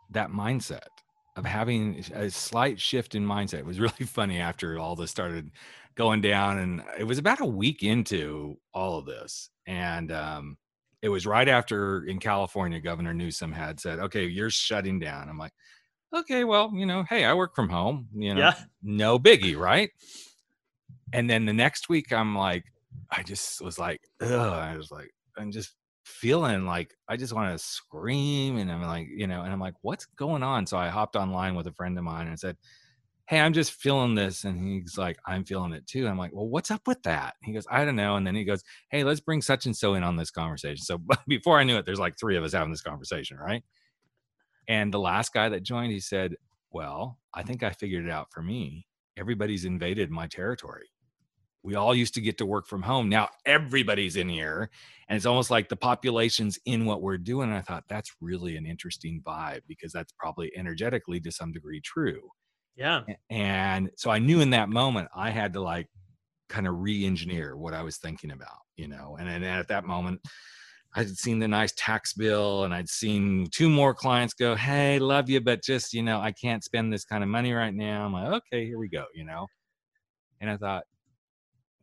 that 0.09 0.31
mindset 0.31 0.87
of 1.35 1.45
having 1.45 2.03
a 2.13 2.29
slight 2.31 2.79
shift 2.79 3.13
in 3.13 3.23
mindset. 3.25 3.59
It 3.59 3.65
was 3.65 3.79
really 3.79 4.05
funny 4.05 4.39
after 4.39 4.79
all 4.79 4.95
this 4.95 5.11
started 5.11 5.51
going 5.95 6.21
down. 6.21 6.57
And 6.57 6.83
it 6.97 7.03
was 7.03 7.19
about 7.19 7.39
a 7.39 7.45
week 7.45 7.83
into 7.83 8.57
all 8.73 8.97
of 8.97 9.05
this. 9.05 9.51
And 9.67 10.11
um, 10.11 10.57
it 11.01 11.09
was 11.09 11.25
right 11.25 11.47
after 11.47 12.03
in 12.05 12.19
California, 12.19 12.79
Governor 12.79 13.13
Newsom 13.13 13.51
had 13.51 13.79
said, 13.79 13.99
okay, 13.99 14.25
you're 14.25 14.49
shutting 14.49 14.99
down. 14.99 15.29
I'm 15.29 15.37
like, 15.37 15.53
okay, 16.13 16.43
well, 16.43 16.71
you 16.73 16.85
know, 16.85 17.03
hey, 17.03 17.25
I 17.25 17.33
work 17.33 17.55
from 17.55 17.69
home, 17.69 18.07
you 18.13 18.33
know, 18.33 18.41
yeah. 18.41 18.53
no 18.81 19.17
biggie, 19.19 19.57
right? 19.57 19.91
And 21.13 21.29
then 21.29 21.45
the 21.45 21.53
next 21.53 21.89
week, 21.89 22.11
I'm 22.11 22.35
like, 22.35 22.65
I 23.09 23.23
just 23.23 23.61
was 23.61 23.79
like, 23.79 24.01
ugh, 24.21 24.31
I 24.31 24.75
was 24.75 24.91
like, 24.91 25.11
I'm 25.37 25.51
just 25.51 25.75
feeling 26.03 26.65
like 26.65 26.95
I 27.07 27.17
just 27.17 27.33
want 27.33 27.55
to 27.55 27.63
scream. 27.63 28.57
And 28.57 28.71
I'm 28.71 28.81
like, 28.81 29.07
you 29.09 29.27
know, 29.27 29.41
and 29.41 29.53
I'm 29.53 29.59
like, 29.59 29.75
what's 29.81 30.05
going 30.05 30.43
on? 30.43 30.65
So 30.65 30.77
I 30.77 30.89
hopped 30.89 31.15
online 31.15 31.55
with 31.55 31.67
a 31.67 31.73
friend 31.73 31.97
of 31.97 32.03
mine 32.03 32.27
and 32.27 32.39
said, 32.39 32.57
hey, 33.29 33.39
I'm 33.39 33.53
just 33.53 33.73
feeling 33.73 34.15
this. 34.15 34.43
And 34.43 34.81
he's 34.81 34.97
like, 34.97 35.19
I'm 35.27 35.45
feeling 35.45 35.71
it 35.73 35.85
too. 35.85 36.07
I'm 36.07 36.17
like, 36.17 36.33
well, 36.33 36.47
what's 36.47 36.71
up 36.71 36.87
with 36.87 37.03
that? 37.03 37.35
He 37.43 37.53
goes, 37.53 37.67
I 37.69 37.85
don't 37.85 37.95
know. 37.95 38.15
And 38.15 38.25
then 38.25 38.33
he 38.33 38.43
goes, 38.43 38.63
hey, 38.89 39.03
let's 39.03 39.19
bring 39.19 39.43
such 39.43 39.67
and 39.67 39.77
so 39.77 39.93
in 39.93 40.03
on 40.03 40.15
this 40.15 40.31
conversation. 40.31 40.83
So 40.83 40.99
before 41.27 41.59
I 41.59 41.63
knew 41.63 41.77
it, 41.77 41.85
there's 41.85 41.99
like 41.99 42.17
three 42.19 42.37
of 42.37 42.43
us 42.43 42.53
having 42.53 42.71
this 42.71 42.81
conversation, 42.81 43.37
right? 43.37 43.63
And 44.67 44.91
the 44.91 44.99
last 44.99 45.31
guy 45.31 45.47
that 45.47 45.61
joined, 45.61 45.91
he 45.91 45.99
said, 45.99 46.33
well, 46.71 47.19
I 47.31 47.43
think 47.43 47.61
I 47.61 47.69
figured 47.69 48.05
it 48.05 48.11
out 48.11 48.31
for 48.31 48.41
me. 48.41 48.87
Everybody's 49.15 49.63
invaded 49.63 50.09
my 50.09 50.25
territory. 50.25 50.89
We 51.61 51.75
all 51.75 51.93
used 51.93 52.15
to 52.15 52.21
get 52.21 52.39
to 52.39 52.47
work 52.47 52.65
from 52.65 52.81
home. 52.81 53.09
Now 53.09 53.29
everybody's 53.45 54.15
in 54.15 54.29
here. 54.29 54.71
And 55.07 55.15
it's 55.15 55.27
almost 55.27 55.51
like 55.51 55.69
the 55.69 55.75
population's 55.75 56.57
in 56.65 56.85
what 56.85 57.03
we're 57.03 57.17
doing. 57.19 57.49
And 57.49 57.57
I 57.59 57.61
thought 57.61 57.83
that's 57.89 58.11
really 58.21 58.57
an 58.57 58.65
interesting 58.65 59.21
vibe 59.23 59.61
because 59.67 59.91
that's 59.91 60.13
probably 60.13 60.51
energetically 60.55 61.19
to 61.19 61.31
some 61.31 61.51
degree 61.51 61.79
true. 61.81 62.21
Yeah. 62.79 63.01
And 63.29 63.91
so 63.97 64.09
I 64.09 64.19
knew 64.19 64.39
in 64.39 64.51
that 64.51 64.69
moment 64.69 65.09
I 65.13 65.31
had 65.31 65.51
to 65.53 65.61
like 65.61 65.87
kind 66.47 66.65
of 66.65 66.79
re-engineer 66.79 67.57
what 67.57 67.73
I 67.73 67.83
was 67.83 67.97
thinking 67.97 68.31
about, 68.31 68.57
you 68.77 68.87
know. 68.87 69.17
And 69.19 69.27
then 69.27 69.43
at 69.43 69.67
that 69.67 69.83
moment, 69.83 70.21
I'd 70.95 71.09
seen 71.09 71.39
the 71.39 71.47
nice 71.47 71.73
tax 71.75 72.13
bill 72.13 72.63
and 72.63 72.73
I'd 72.73 72.87
seen 72.87 73.47
two 73.51 73.69
more 73.69 73.93
clients 73.93 74.33
go, 74.33 74.55
Hey, 74.55 74.97
love 74.97 75.29
you, 75.29 75.41
but 75.41 75.61
just, 75.61 75.93
you 75.93 76.01
know, 76.01 76.21
I 76.21 76.31
can't 76.31 76.63
spend 76.63 76.91
this 76.91 77.03
kind 77.03 77.21
of 77.21 77.29
money 77.29 77.51
right 77.51 77.73
now. 77.73 78.05
I'm 78.05 78.13
like, 78.13 78.41
okay, 78.53 78.65
here 78.65 78.79
we 78.79 78.87
go, 78.87 79.05
you 79.13 79.25
know. 79.25 79.45
And 80.39 80.49
I 80.49 80.55
thought, 80.55 80.85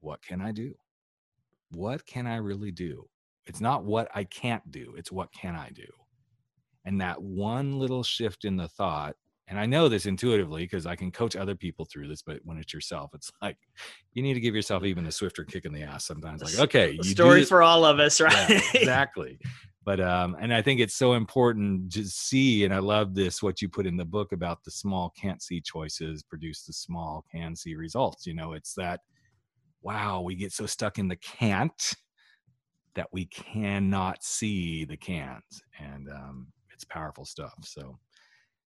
what 0.01 0.23
can 0.23 0.41
I 0.41 0.51
do? 0.51 0.75
What 1.73 2.07
can 2.07 2.27
I 2.27 2.37
really 2.37 2.73
do? 2.73 3.07
It's 3.45 3.61
not 3.61 3.85
what 3.85 4.09
I 4.15 4.25
can't 4.25 4.69
do, 4.71 4.95
it's 4.97 5.13
what 5.13 5.31
can 5.31 5.55
I 5.55 5.69
do? 5.71 5.87
And 6.87 7.01
that 7.03 7.21
one 7.21 7.79
little 7.79 8.03
shift 8.03 8.47
in 8.47 8.57
the 8.57 8.69
thought 8.69 9.15
and 9.49 9.61
I 9.61 9.67
know 9.67 9.89
this 9.89 10.07
intuitively 10.07 10.65
because 10.65 10.87
I 10.87 10.97
can 10.97 11.13
coach 11.13 11.37
other 11.37 11.55
people 11.55 11.85
through 11.85 12.09
this, 12.09 12.23
but 12.23 12.41
when 12.45 12.59
it's 12.59 12.75
yourself, 12.75 13.13
it's 13.15 13.31
like 13.43 13.57
you 14.13 14.23
need 14.23 14.35
to 14.35 14.41
give 14.41 14.55
yourself 14.55 14.85
even 14.85 15.07
a 15.07 15.13
swifter 15.13 15.45
kick 15.45 15.65
in 15.65 15.73
the 15.73 15.83
ass 15.83 16.05
sometimes. 16.05 16.43
Like, 16.43 16.59
okay, 16.59 16.93
you 16.93 17.05
story 17.05 17.45
for 17.45 17.63
all 17.63 17.85
of 17.85 18.01
us, 18.01 18.21
right? 18.21 18.49
Yeah, 18.49 18.61
exactly. 18.75 19.39
But 19.85 20.01
um, 20.01 20.37
and 20.41 20.53
I 20.53 20.63
think 20.63 20.81
it's 20.81 20.97
so 20.97 21.13
important 21.13 21.93
to 21.93 22.05
see, 22.05 22.65
and 22.65 22.75
I 22.75 22.79
love 22.79 23.15
this 23.15 23.41
what 23.41 23.63
you 23.63 23.69
put 23.69 23.87
in 23.87 23.97
the 23.97 24.05
book 24.05 24.33
about 24.33 24.65
the 24.65 24.71
small 24.73 25.15
can't 25.17 25.41
see 25.41 25.61
choices 25.61 26.25
produce 26.25 26.65
the 26.65 26.73
small 26.73 27.25
can 27.31 27.55
see 27.55 27.77
results. 27.77 28.27
You 28.27 28.35
know, 28.35 28.53
it's 28.55 28.75
that 28.75 29.01
wow, 29.83 30.21
we 30.21 30.35
get 30.35 30.53
so 30.53 30.67
stuck 30.67 30.99
in 30.99 31.07
the 31.07 31.17
can't 31.17 31.95
that 32.97 33.07
we 33.13 33.27
cannot 33.27 34.25
see 34.25 34.85
the 34.85 34.97
cans, 34.97 35.63
and 35.79 36.09
um, 36.09 36.49
it's 36.73 36.83
powerful 36.85 37.25
stuff. 37.25 37.55
So 37.63 37.97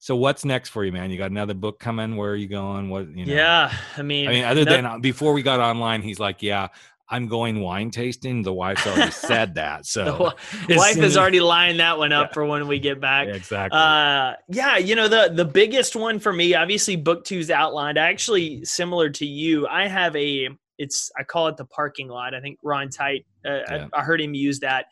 so 0.00 0.16
what's 0.16 0.46
next 0.46 0.70
for 0.70 0.82
you, 0.82 0.92
man? 0.92 1.10
You 1.10 1.18
got 1.18 1.30
another 1.30 1.52
book 1.52 1.78
coming? 1.78 2.16
Where 2.16 2.30
are 2.30 2.36
you 2.36 2.48
going? 2.48 2.88
What 2.88 3.14
you 3.14 3.26
know? 3.26 3.34
Yeah, 3.34 3.72
I 3.98 4.02
mean, 4.02 4.28
I 4.28 4.32
mean, 4.32 4.44
other 4.44 4.64
that, 4.64 4.70
than 4.70 4.86
uh, 4.86 4.98
before 4.98 5.34
we 5.34 5.42
got 5.42 5.60
online, 5.60 6.02
he's 6.02 6.18
like, 6.18 6.42
yeah. 6.42 6.68
I'm 7.12 7.26
going 7.26 7.58
wine 7.58 7.90
tasting. 7.90 8.42
The 8.42 8.52
wife's 8.52 8.86
already 8.86 9.10
said 9.10 9.56
that. 9.56 9.84
So 9.84 10.30
the 10.68 10.76
wife 10.76 10.96
is 10.96 11.16
already 11.16 11.40
lined 11.40 11.80
that 11.80 11.98
one 11.98 12.12
up 12.12 12.28
yeah. 12.28 12.34
for 12.34 12.44
when 12.44 12.68
we 12.68 12.78
get 12.78 13.00
back. 13.00 13.26
Yeah, 13.26 13.34
exactly. 13.34 13.76
Uh, 13.76 14.34
yeah, 14.48 14.76
you 14.76 14.94
know 14.94 15.08
the 15.08 15.32
the 15.34 15.44
biggest 15.44 15.96
one 15.96 16.20
for 16.20 16.32
me, 16.32 16.54
obviously, 16.54 16.94
book 16.94 17.24
two's 17.24 17.50
outlined. 17.50 17.98
Actually, 17.98 18.64
similar 18.64 19.10
to 19.10 19.26
you, 19.26 19.66
I 19.66 19.88
have 19.88 20.14
a. 20.14 20.50
It's 20.78 21.10
I 21.18 21.24
call 21.24 21.48
it 21.48 21.56
the 21.56 21.64
parking 21.64 22.06
lot. 22.06 22.32
I 22.32 22.40
think 22.40 22.60
Ron 22.62 22.90
Tite. 22.90 23.26
Uh, 23.44 23.58
yeah. 23.68 23.88
I, 23.92 23.98
I, 23.98 24.02
heard 24.04 24.20
him 24.20 24.32
use 24.32 24.60
that. 24.60 24.86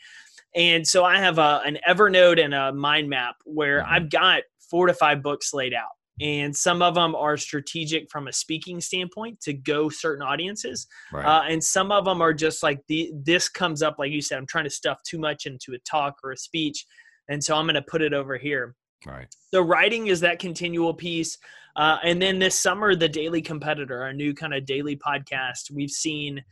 And 0.57 0.87
so 0.87 1.05
I 1.05 1.19
have 1.19 1.39
a, 1.39 1.63
an 1.65 1.79
Evernote 1.89 2.43
and 2.43 2.53
a 2.53 2.73
mind 2.73 3.09
map 3.09 3.37
where 3.45 3.81
mm-hmm. 3.81 3.93
I've 3.93 4.11
got 4.11 4.43
four 4.71 4.87
to 4.87 4.95
five 4.95 5.23
books 5.23 5.53
laid 5.53 5.75
out. 5.75 5.91
And 6.21 6.55
some 6.55 6.83
of 6.83 6.97
them 6.97 7.15
are 7.15 7.37
strategic 7.37 8.11
from 8.11 8.27
a 8.27 8.33
speaking 8.33 8.81
standpoint 8.81 9.41
to 9.43 9.53
go 9.53 9.89
certain 9.89 10.27
audiences. 10.27 10.89
Right. 11.13 11.25
Uh, 11.25 11.43
and 11.49 11.63
some 11.63 11.93
of 11.93 12.05
them 12.05 12.21
are 12.21 12.35
just 12.35 12.63
like 12.63 12.81
the, 12.89 13.13
this 13.15 13.49
comes 13.49 13.83
up, 13.83 13.97
like 14.01 14.11
you 14.11 14.21
said, 14.21 14.39
I'm 14.39 14.47
trying 14.47 14.65
to 14.65 14.71
stuff 14.71 15.01
too 15.05 15.19
much 15.19 15.47
into 15.47 15.75
a 15.75 15.79
talk 15.89 16.17
or 16.25 16.33
a 16.33 16.37
speech. 16.37 16.87
And 17.29 17.43
so 17.43 17.55
I'm 17.55 17.67
going 17.67 17.77
to 17.77 17.83
put 17.83 18.03
it 18.03 18.13
over 18.13 18.37
here. 18.37 18.75
Right. 19.07 19.33
The 19.53 19.63
writing 19.63 20.09
is 20.09 20.19
that 20.21 20.41
continual 20.41 20.93
piece. 20.93 21.39
Uh, 21.77 21.99
and 22.03 22.21
then 22.21 22.41
this 22.41 22.59
summer, 22.59 22.97
the 22.97 23.09
Daily 23.09 23.41
Competitor, 23.41 24.03
our 24.03 24.13
new 24.13 24.35
kind 24.35 24.55
of 24.55 24.67
daily 24.67 24.97
podcast, 24.97 25.71
we've 25.71 25.91
seen 25.91 26.43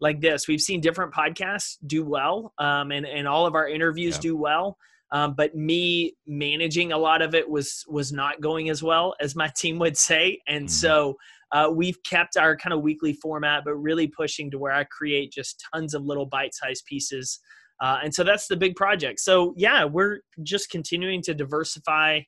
like 0.00 0.20
this. 0.20 0.46
We've 0.46 0.60
seen 0.60 0.82
different 0.82 1.14
podcasts 1.14 1.76
do 1.86 2.04
well, 2.04 2.52
um, 2.58 2.92
and 2.92 3.06
and 3.06 3.26
all 3.26 3.46
of 3.46 3.54
our 3.54 3.66
interviews 3.66 4.16
yeah. 4.16 4.20
do 4.20 4.36
well. 4.36 4.76
Um, 5.12 5.34
but 5.36 5.54
me 5.54 6.16
managing 6.26 6.92
a 6.92 6.98
lot 6.98 7.22
of 7.22 7.34
it 7.34 7.48
was 7.48 7.84
was 7.88 8.12
not 8.12 8.40
going 8.40 8.70
as 8.70 8.82
well 8.82 9.14
as 9.20 9.36
my 9.36 9.50
team 9.56 9.78
would 9.78 9.96
say, 9.96 10.40
and 10.48 10.64
mm-hmm. 10.64 10.68
so 10.68 11.16
uh, 11.52 11.70
we've 11.72 12.02
kept 12.02 12.36
our 12.36 12.56
kind 12.56 12.72
of 12.72 12.82
weekly 12.82 13.12
format, 13.12 13.62
but 13.64 13.74
really 13.74 14.08
pushing 14.08 14.50
to 14.50 14.58
where 14.58 14.72
I 14.72 14.84
create 14.84 15.32
just 15.32 15.64
tons 15.72 15.94
of 15.94 16.04
little 16.04 16.26
bite-sized 16.26 16.84
pieces. 16.84 17.38
Uh, 17.80 17.98
and 18.02 18.12
so 18.12 18.24
that's 18.24 18.48
the 18.48 18.56
big 18.56 18.74
project. 18.74 19.20
So 19.20 19.54
yeah, 19.56 19.84
we're 19.84 20.20
just 20.42 20.70
continuing 20.70 21.22
to 21.22 21.34
diversify. 21.34 22.20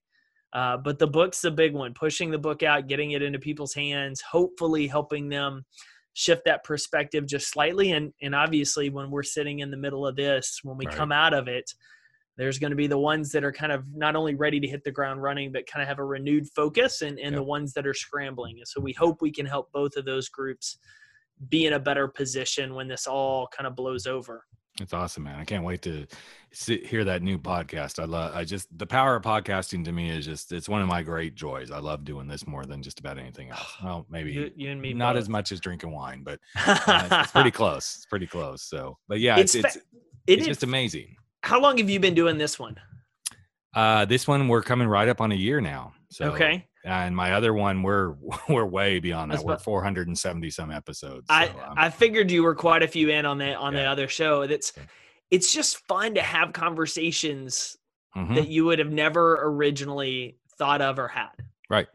Uh, 0.53 0.77
but 0.77 0.99
the 0.99 1.07
book's 1.07 1.41
the 1.41 1.51
big 1.51 1.75
one, 1.75 1.93
pushing 1.93 2.31
the 2.31 2.39
book 2.39 2.63
out, 2.63 2.87
getting 2.87 3.11
it 3.11 3.23
into 3.23 3.39
people's 3.39 3.75
hands, 3.75 4.21
hopefully 4.21 4.87
helping 4.87 5.29
them 5.29 5.65
shift 6.15 6.43
that 6.47 6.65
perspective 6.65 7.27
just 7.27 7.51
slightly. 7.51 7.93
And 7.93 8.13
and 8.23 8.35
obviously 8.35 8.91
when 8.91 9.11
we're 9.11 9.23
sitting 9.23 9.59
in 9.59 9.71
the 9.71 9.77
middle 9.77 10.07
of 10.07 10.17
this, 10.17 10.61
when 10.63 10.79
we 10.79 10.87
right. 10.87 10.95
come 10.95 11.13
out 11.13 11.35
of 11.35 11.49
it, 11.49 11.71
there's 12.37 12.59
going 12.59 12.71
to 12.71 12.77
be 12.77 12.87
the 12.87 12.99
ones 12.99 13.33
that 13.33 13.45
are 13.45 13.53
kind 13.53 13.73
of 13.73 13.85
not 13.95 14.15
only 14.15 14.35
ready 14.35 14.61
to 14.61 14.67
hit 14.67 14.85
the 14.85 14.91
ground 14.91 15.23
running, 15.23 15.53
but 15.53 15.67
kind 15.67 15.83
of 15.83 15.89
have 15.89 15.99
a 15.99 16.05
renewed 16.05 16.47
focus, 16.55 17.03
and, 17.03 17.19
and 17.19 17.33
yep. 17.33 17.35
the 17.35 17.43
ones 17.43 17.73
that 17.73 17.87
are 17.87 17.95
scrambling. 17.95 18.59
And 18.59 18.69
so 18.69 18.81
we 18.81 18.93
hope 18.93 19.23
we 19.23 19.33
can 19.33 19.47
help 19.47 19.73
both 19.73 19.97
of 19.97 20.05
those 20.05 20.29
groups 20.29 20.79
be 21.49 21.67
in 21.67 21.75
a 21.75 21.79
better 21.79 22.09
position 22.09 22.75
when 22.75 22.89
this 22.89 23.07
all 23.07 23.49
kind 23.49 23.67
of 23.67 23.75
blows 23.75 24.07
over. 24.07 24.45
It's 24.79 24.93
awesome, 24.93 25.23
man. 25.23 25.39
I 25.39 25.45
can't 25.45 25.65
wait 25.65 25.81
to 25.83 26.07
sit, 26.53 26.85
hear 26.87 27.03
that 27.05 27.23
new 27.23 27.39
podcast. 27.39 27.99
I 27.99 28.05
love, 28.05 28.35
I 28.37 28.45
just, 28.45 28.69
the 28.77 28.87
power 28.87 29.17
of 29.17 29.23
podcasting 29.23 29.87
to 29.87 29.93
me 29.93 30.11
is 30.11 30.27
just, 30.27 30.53
it's 30.53 30.69
one 30.69 30.83
of 30.83 30.89
my 30.89 31.03
great 31.03 31.35
joys. 31.35 31.71
I 31.71 31.79
love 31.79 32.05
doing 32.05 32.29
this 32.29 32.47
more 32.47 32.67
than 32.67 32.83
just 32.83 33.01
about 33.01 33.19
anything 33.19 33.51
else. 33.51 33.75
Well, 33.83 34.05
maybe 34.11 34.33
you, 34.33 34.51
you 34.55 34.71
and 34.71 34.83
me, 34.83 34.93
not 34.93 35.15
both. 35.15 35.23
as 35.23 35.29
much 35.31 35.51
as 35.51 35.61
drinking 35.61 35.93
wine, 35.93 36.23
but 36.23 36.41
uh, 36.67 37.09
it's 37.23 37.33
pretty 37.33 37.51
close. 37.51 37.95
It's 37.97 38.07
pretty 38.07 38.27
close. 38.27 38.63
So, 38.63 38.99
but 39.09 39.21
yeah, 39.21 39.39
it's, 39.39 39.55
it's, 39.55 39.77
it's, 39.77 39.87
it's 40.27 40.47
just 40.47 40.63
amazing 40.63 41.17
how 41.47 41.61
long 41.61 41.79
have 41.79 41.89
you 41.89 42.01
been 42.01 42.15
doing 42.15 42.39
this 42.39 42.59
one? 42.59 42.77
Uh, 43.75 44.05
this 44.05 44.27
one 44.27 44.49
we're 44.49 44.63
coming 44.63 44.89
right 44.89 45.09
up 45.09 45.21
on 45.21 45.33
a 45.33 45.35
year 45.35 45.61
now. 45.61 45.93
So 46.11 46.33
okay. 46.33 46.67
And 46.85 47.15
my 47.17 47.33
other 47.33 47.53
one, 47.53 47.83
we're 47.83 48.15
we're 48.49 48.65
way 48.65 48.99
beyond 48.99 49.33
that. 49.33 49.43
We're 49.43 49.59
470 49.59 50.51
some 50.51 50.71
episodes. 50.71 51.27
So 51.29 51.35
I 51.35 51.55
I 51.77 51.91
figured 51.91 52.31
you 52.31 52.43
were 52.43 52.55
quite 52.55 52.83
a 52.83 52.89
few 52.89 53.11
in 53.11 53.25
on 53.27 53.39
the 53.39 53.55
on 53.55 53.73
yeah. 53.73 53.83
the 53.83 53.87
other 53.87 54.09
show. 54.09 54.47
That's 54.47 54.73
it's 55.31 55.53
just 55.53 55.79
fun 55.87 56.15
to 56.15 56.23
have 56.23 56.53
conversations 56.53 57.77
mm-hmm. 58.17 58.35
that 58.35 58.49
you 58.49 58.65
would 58.65 58.79
have 58.79 58.93
never 58.93 59.39
originally 59.43 60.39
thought 60.59 60.81
of 60.81 60.99
or 60.99 61.09
had. 61.09 61.31
Right. 61.69 61.89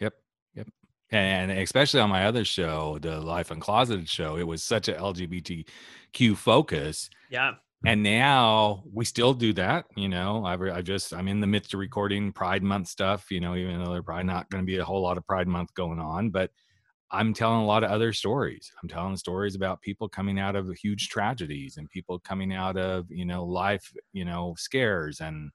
Yep. 0.00 0.14
Yep. 0.54 0.68
And 1.10 1.50
especially 1.50 2.00
on 2.00 2.10
my 2.10 2.26
other 2.26 2.44
show, 2.44 2.98
the 3.00 3.20
Life 3.20 3.48
Uncloseted 3.48 4.08
show, 4.08 4.36
it 4.36 4.46
was 4.46 4.62
such 4.62 4.88
a 4.88 4.92
LGBTQ 4.92 6.36
focus. 6.36 7.08
Yeah 7.30 7.54
and 7.86 8.02
now 8.02 8.82
we 8.92 9.04
still 9.04 9.34
do 9.34 9.52
that 9.52 9.84
you 9.96 10.08
know 10.08 10.44
I, 10.44 10.54
I 10.76 10.82
just 10.82 11.12
i'm 11.12 11.28
in 11.28 11.40
the 11.40 11.46
midst 11.46 11.74
of 11.74 11.80
recording 11.80 12.32
pride 12.32 12.62
month 12.62 12.88
stuff 12.88 13.30
you 13.30 13.40
know 13.40 13.54
even 13.54 13.82
though 13.82 13.92
there's 13.92 14.04
probably 14.04 14.24
not 14.24 14.48
going 14.50 14.62
to 14.62 14.66
be 14.66 14.78
a 14.78 14.84
whole 14.84 15.02
lot 15.02 15.18
of 15.18 15.26
pride 15.26 15.48
month 15.48 15.74
going 15.74 15.98
on 15.98 16.30
but 16.30 16.50
i'm 17.10 17.34
telling 17.34 17.60
a 17.60 17.66
lot 17.66 17.84
of 17.84 17.90
other 17.90 18.12
stories. 18.12 18.72
I'm 18.82 18.88
telling 18.88 19.16
stories 19.16 19.54
about 19.54 19.82
people 19.82 20.08
coming 20.08 20.38
out 20.38 20.56
of 20.56 20.68
huge 20.72 21.08
tragedies 21.08 21.76
and 21.76 21.88
people 21.88 22.18
coming 22.18 22.52
out 22.52 22.76
of 22.76 23.06
you 23.10 23.24
know 23.24 23.44
life 23.44 23.92
you 24.12 24.24
know 24.24 24.54
scares 24.58 25.20
and 25.20 25.50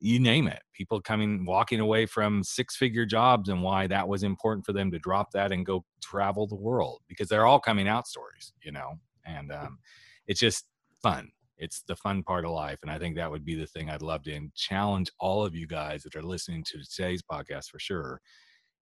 you 0.00 0.20
name 0.20 0.48
it. 0.48 0.60
People 0.74 1.00
coming 1.00 1.46
walking 1.46 1.80
away 1.80 2.04
from 2.04 2.44
six 2.44 2.76
figure 2.76 3.06
jobs 3.06 3.48
and 3.48 3.62
why 3.62 3.86
that 3.86 4.06
was 4.06 4.22
important 4.22 4.66
for 4.66 4.74
them 4.74 4.90
to 4.90 4.98
drop 4.98 5.30
that 5.32 5.50
and 5.50 5.64
go 5.64 5.82
travel 6.02 6.46
the 6.46 6.54
world 6.54 7.00
because 7.08 7.28
they're 7.28 7.46
all 7.46 7.60
coming 7.60 7.88
out 7.88 8.06
stories 8.06 8.52
you 8.62 8.72
know 8.72 8.94
and 9.24 9.50
um, 9.50 9.78
it's 10.26 10.40
just 10.40 10.66
fun 11.02 11.30
it's 11.58 11.82
the 11.82 11.96
fun 11.96 12.22
part 12.22 12.44
of 12.44 12.50
life 12.50 12.78
and 12.82 12.90
i 12.90 12.98
think 12.98 13.14
that 13.14 13.30
would 13.30 13.44
be 13.44 13.54
the 13.54 13.66
thing 13.66 13.88
i'd 13.90 14.02
love 14.02 14.22
to 14.22 14.48
challenge 14.54 15.10
all 15.20 15.44
of 15.44 15.54
you 15.54 15.66
guys 15.66 16.02
that 16.02 16.16
are 16.16 16.22
listening 16.22 16.64
to 16.64 16.78
today's 16.84 17.22
podcast 17.22 17.70
for 17.70 17.78
sure 17.78 18.20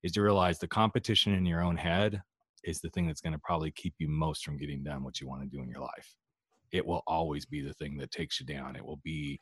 is 0.02 0.12
to 0.12 0.22
realize 0.22 0.58
the 0.58 0.66
competition 0.66 1.34
in 1.34 1.46
your 1.46 1.62
own 1.62 1.76
head 1.76 2.22
is 2.64 2.80
the 2.80 2.90
thing 2.90 3.06
that's 3.06 3.20
going 3.20 3.32
to 3.32 3.38
probably 3.38 3.70
keep 3.70 3.94
you 3.98 4.08
most 4.08 4.44
from 4.44 4.56
getting 4.56 4.82
done 4.82 5.02
what 5.02 5.20
you 5.20 5.28
want 5.28 5.42
to 5.42 5.48
do 5.48 5.62
in 5.62 5.68
your 5.68 5.80
life. 5.80 6.14
It 6.70 6.84
will 6.86 7.02
always 7.06 7.44
be 7.44 7.60
the 7.60 7.74
thing 7.74 7.96
that 7.98 8.10
takes 8.10 8.40
you 8.40 8.46
down. 8.46 8.76
It 8.76 8.84
will 8.84 9.00
be 9.02 9.40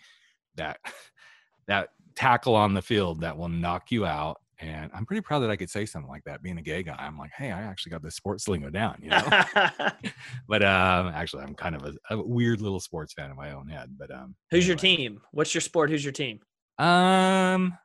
that 0.57 0.79
that 1.67 1.91
tackle 2.17 2.57
on 2.57 2.75
the 2.75 2.83
field 2.83 3.21
that 3.21 3.37
will 3.37 3.49
knock 3.49 3.93
you 3.93 4.05
out 4.05 4.41
and 4.61 4.91
I'm 4.95 5.07
pretty 5.07 5.23
proud 5.23 5.41
that 5.41 5.51
I 5.51 5.57
could 5.57 5.71
say 5.71 5.87
something 5.87 6.11
like 6.11 6.25
that. 6.25 6.43
Being 6.43 6.59
a 6.59 6.63
gay 6.63 6.83
guy, 6.83 6.97
I'm 6.99 7.19
like, 7.19 7.31
hey, 7.37 7.51
I 7.51 7.63
actually 7.63 7.91
got 7.91 8.03
the 8.03 8.11
sports 8.11 8.49
lingo 8.49 8.71
down, 8.71 8.99
you 9.03 9.11
know. 9.11 9.23
but 10.49 10.63
um, 10.63 11.09
actually, 11.09 11.43
I'm 11.43 11.55
kind 11.55 11.75
of 11.75 11.85
a, 11.85 12.15
a, 12.15 12.23
weird 12.23 12.61
little 12.61 12.81
sports 12.81 13.13
fan 13.13 13.31
in 13.31 13.37
my 13.37 13.53
own 13.53 13.69
head. 13.69 13.97
But 13.99 14.11
um, 14.11 14.35
who's 14.51 14.65
anyway. 14.65 14.69
your 14.69 14.77
team? 14.77 15.21
What's 15.33 15.55
your 15.55 15.61
sport? 15.61 15.91
Who's 15.91 16.05
your 16.05 16.13
team? 16.13 16.41
Um, 16.79 17.77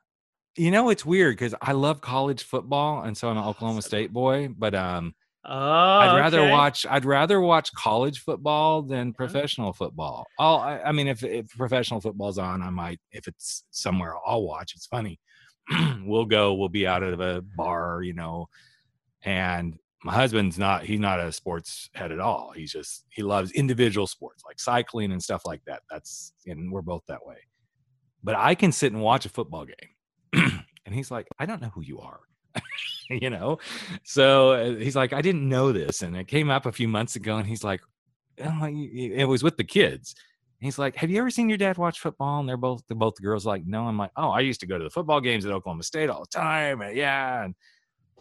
you 0.56 0.70
know, 0.70 0.90
it's 0.90 1.04
weird 1.04 1.36
because 1.36 1.54
I 1.60 1.72
love 1.72 2.00
college 2.00 2.42
football, 2.42 3.02
and 3.02 3.16
so 3.16 3.28
I'm 3.28 3.36
an 3.36 3.44
Oklahoma 3.44 3.82
State 3.82 4.12
boy. 4.12 4.48
But 4.56 4.74
um, 4.74 5.14
Oh, 5.48 5.54
I'd 5.54 6.16
rather 6.16 6.40
okay. 6.40 6.50
watch. 6.50 6.86
I'd 6.90 7.04
rather 7.04 7.40
watch 7.40 7.72
college 7.72 8.18
football 8.18 8.82
than 8.82 9.12
professional 9.12 9.72
football. 9.72 10.26
I'll, 10.40 10.56
I, 10.56 10.80
I 10.86 10.92
mean, 10.92 11.06
if 11.06 11.22
if 11.22 11.48
professional 11.50 12.00
football's 12.00 12.36
on, 12.38 12.62
I 12.62 12.70
might. 12.70 12.98
If 13.12 13.28
it's 13.28 13.62
somewhere, 13.70 14.14
I'll 14.26 14.42
watch. 14.42 14.72
It's 14.74 14.86
funny. 14.86 15.20
we'll 16.04 16.24
go. 16.24 16.54
We'll 16.54 16.68
be 16.68 16.86
out 16.86 17.02
of 17.02 17.20
a 17.20 17.42
bar, 17.42 18.02
you 18.02 18.12
know, 18.12 18.48
and 19.22 19.78
my 20.04 20.14
husband's 20.14 20.58
not. 20.58 20.84
He's 20.84 21.00
not 21.00 21.20
a 21.20 21.32
sports 21.32 21.90
head 21.94 22.12
at 22.12 22.20
all. 22.20 22.52
He's 22.54 22.72
just 22.72 23.04
he 23.10 23.22
loves 23.22 23.50
individual 23.52 24.06
sports 24.06 24.44
like 24.44 24.60
cycling 24.60 25.12
and 25.12 25.22
stuff 25.22 25.44
like 25.44 25.64
that. 25.66 25.82
That's 25.90 26.32
and 26.46 26.70
we're 26.70 26.82
both 26.82 27.02
that 27.08 27.26
way. 27.26 27.38
But 28.22 28.36
I 28.36 28.54
can 28.54 28.72
sit 28.72 28.92
and 28.92 29.02
watch 29.02 29.26
a 29.26 29.28
football 29.28 29.66
game, 29.66 30.62
and 30.86 30.94
he's 30.94 31.10
like, 31.10 31.26
I 31.38 31.46
don't 31.46 31.62
know 31.62 31.70
who 31.74 31.82
you 31.82 32.00
are. 32.00 32.20
you 33.10 33.28
know 33.28 33.58
so 34.02 34.52
uh, 34.52 34.74
he's 34.76 34.96
like 34.96 35.12
i 35.12 35.20
didn't 35.20 35.46
know 35.46 35.72
this 35.72 36.00
and 36.00 36.16
it 36.16 36.26
came 36.26 36.50
up 36.50 36.64
a 36.64 36.72
few 36.72 36.88
months 36.88 37.14
ago 37.14 37.36
and 37.36 37.46
he's 37.46 37.62
like 37.62 37.82
oh, 38.42 38.64
it 38.64 39.26
was 39.26 39.42
with 39.42 39.58
the 39.58 39.64
kids 39.64 40.14
he's 40.60 40.78
like 40.78 40.96
have 40.96 41.10
you 41.10 41.18
ever 41.18 41.30
seen 41.30 41.48
your 41.48 41.58
dad 41.58 41.78
watch 41.78 42.00
football? 42.00 42.40
And 42.40 42.48
they're 42.48 42.56
both 42.56 42.82
they're 42.88 42.96
both 42.96 43.14
the 43.16 43.22
girls 43.22 43.46
like 43.46 43.64
no. 43.66 43.82
I'm 43.86 43.98
like 43.98 44.12
oh 44.16 44.30
i 44.30 44.40
used 44.40 44.60
to 44.60 44.66
go 44.66 44.78
to 44.78 44.84
the 44.84 44.90
football 44.90 45.20
games 45.20 45.44
at 45.44 45.52
oklahoma 45.52 45.82
state 45.82 46.10
all 46.10 46.20
the 46.20 46.38
time 46.38 46.80
and 46.80 46.96
yeah 46.96 47.44
and 47.44 47.54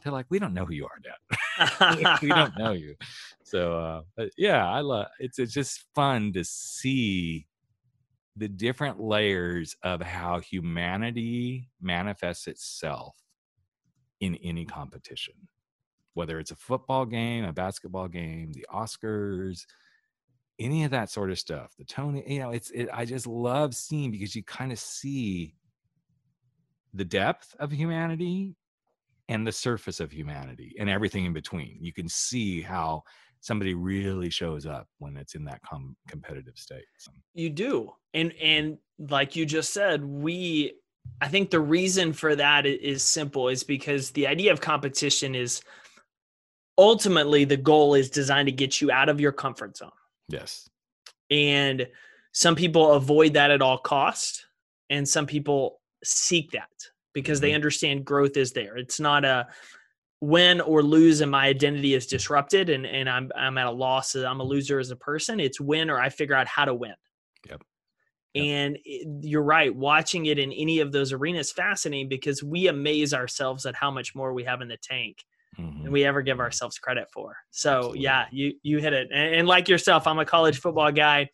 they're 0.04 0.14
like 0.14 0.28
we 0.30 0.40
don't 0.40 0.54
know 0.54 0.66
who 0.66 0.74
you 0.74 0.86
are 0.86 1.00
dad. 1.02 2.18
We 2.22 2.30
don't 2.30 2.58
know 2.58 2.74
you. 2.74 2.96
So 3.44 4.04
uh 4.18 4.26
yeah 4.38 4.68
i 4.70 4.82
love 4.82 5.08
it's 5.20 5.40
it's 5.40 5.54
just 5.54 5.86
fun 5.96 6.34
to 6.34 6.44
see 6.44 7.48
the 8.36 8.48
different 8.50 9.00
layers 9.00 9.76
of 9.84 10.02
how 10.02 10.40
humanity 10.40 11.70
manifests 11.82 12.48
itself 12.48 13.16
in 14.20 14.36
any 14.44 14.66
competition 14.66 15.36
whether 16.14 16.40
it's 16.40 16.52
a 16.52 16.56
football 16.56 17.06
game 17.06 17.44
a 17.46 17.54
basketball 17.54 18.08
game 18.08 18.52
the 18.54 18.66
oscars 18.74 19.66
any 20.60 20.84
of 20.84 20.92
that 20.92 21.10
sort 21.10 21.32
of 21.32 21.40
stuff 21.40 21.74
the 21.78 21.86
tony 21.86 22.24
you 22.28 22.40
know 22.40 22.52
it's 22.52 22.72
it, 22.72 22.88
i 22.94 23.04
just 23.06 23.28
love 23.28 23.76
seeing 23.76 24.12
because 24.12 24.36
you 24.36 24.44
kind 24.44 24.72
of 24.72 24.80
see 24.80 25.56
the 26.94 27.06
depth 27.06 27.56
of 27.60 27.72
humanity 27.72 28.56
and 29.28 29.46
the 29.46 29.52
surface 29.52 30.00
of 30.00 30.12
humanity 30.12 30.76
and 30.80 30.90
everything 30.90 31.26
in 31.26 31.34
between 31.34 31.78
you 31.82 31.92
can 31.92 32.08
see 32.08 32.62
how 32.62 33.04
somebody 33.46 33.76
really 33.76 34.30
shows 34.30 34.66
up 34.66 34.88
when 34.98 35.16
it's 35.16 35.36
in 35.36 35.46
that 35.46 35.62
com- 35.62 35.96
competitive 36.08 36.58
state 36.58 36.86
so, 36.98 37.12
You 37.34 37.50
do. 37.52 37.94
And 38.14 38.34
and 38.42 38.78
like 38.98 39.36
you 39.36 39.46
just 39.46 39.72
said, 39.72 40.04
we 40.04 40.74
I 41.22 41.28
think 41.28 41.52
the 41.52 41.60
reason 41.60 42.12
for 42.12 42.36
that 42.36 42.66
is 42.66 43.04
simple 43.04 43.50
is 43.50 43.64
because 43.64 44.10
the 44.12 44.26
idea 44.26 44.52
of 44.52 44.62
competition 44.62 45.36
is 45.36 45.62
ultimately 46.78 47.46
the 47.46 47.58
goal 47.58 47.94
is 47.94 48.10
designed 48.10 48.48
to 48.48 48.52
get 48.52 48.82
you 48.82 48.92
out 48.92 49.10
of 49.10 49.22
your 49.22 49.32
comfort 49.32 49.78
zone. 49.78 49.92
Yes 50.28 50.70
And 51.30 51.88
some 52.34 52.56
people 52.56 52.94
avoid 52.94 53.34
that 53.34 53.52
at 53.52 53.62
all 53.62 53.78
cost 53.78 54.48
and 54.90 55.08
some 55.08 55.26
people 55.26 55.82
seek 56.04 56.52
that 56.52 56.70
because 57.14 57.40
they 57.40 57.52
Mhm. 57.52 57.56
understand 57.56 58.06
growth 58.06 58.38
is 58.38 58.52
there. 58.54 58.78
It's 58.78 59.00
not 59.00 59.26
a 59.26 59.48
win 60.22 60.62
or 60.62 60.84
lose 60.84 61.22
and 61.22 61.32
my 61.32 61.48
identity 61.48 61.94
is 61.94 62.08
disrupted 62.08 62.70
and, 62.70 62.86
and 62.86 63.10
I'm 63.10 63.32
I'm 63.36 63.58
at 63.58 63.68
a 63.68 63.72
loss, 63.72 64.16
I'm 64.16 64.40
a 64.42 64.44
loser 64.44 64.80
as 64.80 64.92
a 64.92 64.96
person. 64.96 65.40
It's 65.40 65.60
win 65.62 65.90
or 65.90 66.00
I 66.00 66.10
figure 66.10 66.36
out 66.36 66.48
how 66.48 66.66
to 66.66 66.74
win. 66.74 66.96
Yep. 67.50 67.64
Yep. 68.34 68.46
And 68.46 68.78
you're 69.24 69.44
right, 69.44 69.74
watching 69.74 70.26
it 70.28 70.40
in 70.40 70.52
any 70.52 70.80
of 70.80 70.92
those 70.92 71.14
arenas 71.14 71.52
fascinating 71.52 72.10
because 72.10 72.44
we 72.44 72.68
amaze 72.68 73.14
ourselves 73.14 73.66
at 73.66 73.76
how 73.76 73.92
much 73.92 74.14
more 74.16 74.34
we 74.34 74.44
have 74.44 74.62
in 74.62 74.68
the 74.68 74.78
tank 74.78 75.24
Mhm. 75.60 75.84
than 75.84 75.92
we 75.92 76.04
ever 76.06 76.22
give 76.22 76.40
ourselves 76.40 76.78
credit 76.80 77.08
for. 77.14 77.36
So 77.52 77.78
Absolutely. 77.78 78.02
yeah, 78.02 78.26
you 78.32 78.54
you 78.64 78.80
hit 78.80 78.94
it. 78.94 79.10
And, 79.14 79.36
and 79.36 79.48
like 79.48 79.70
yourself, 79.70 80.08
I'm 80.08 80.20
a 80.20 80.26
college 80.26 80.60
football 80.60 80.92
guy. 80.92 81.30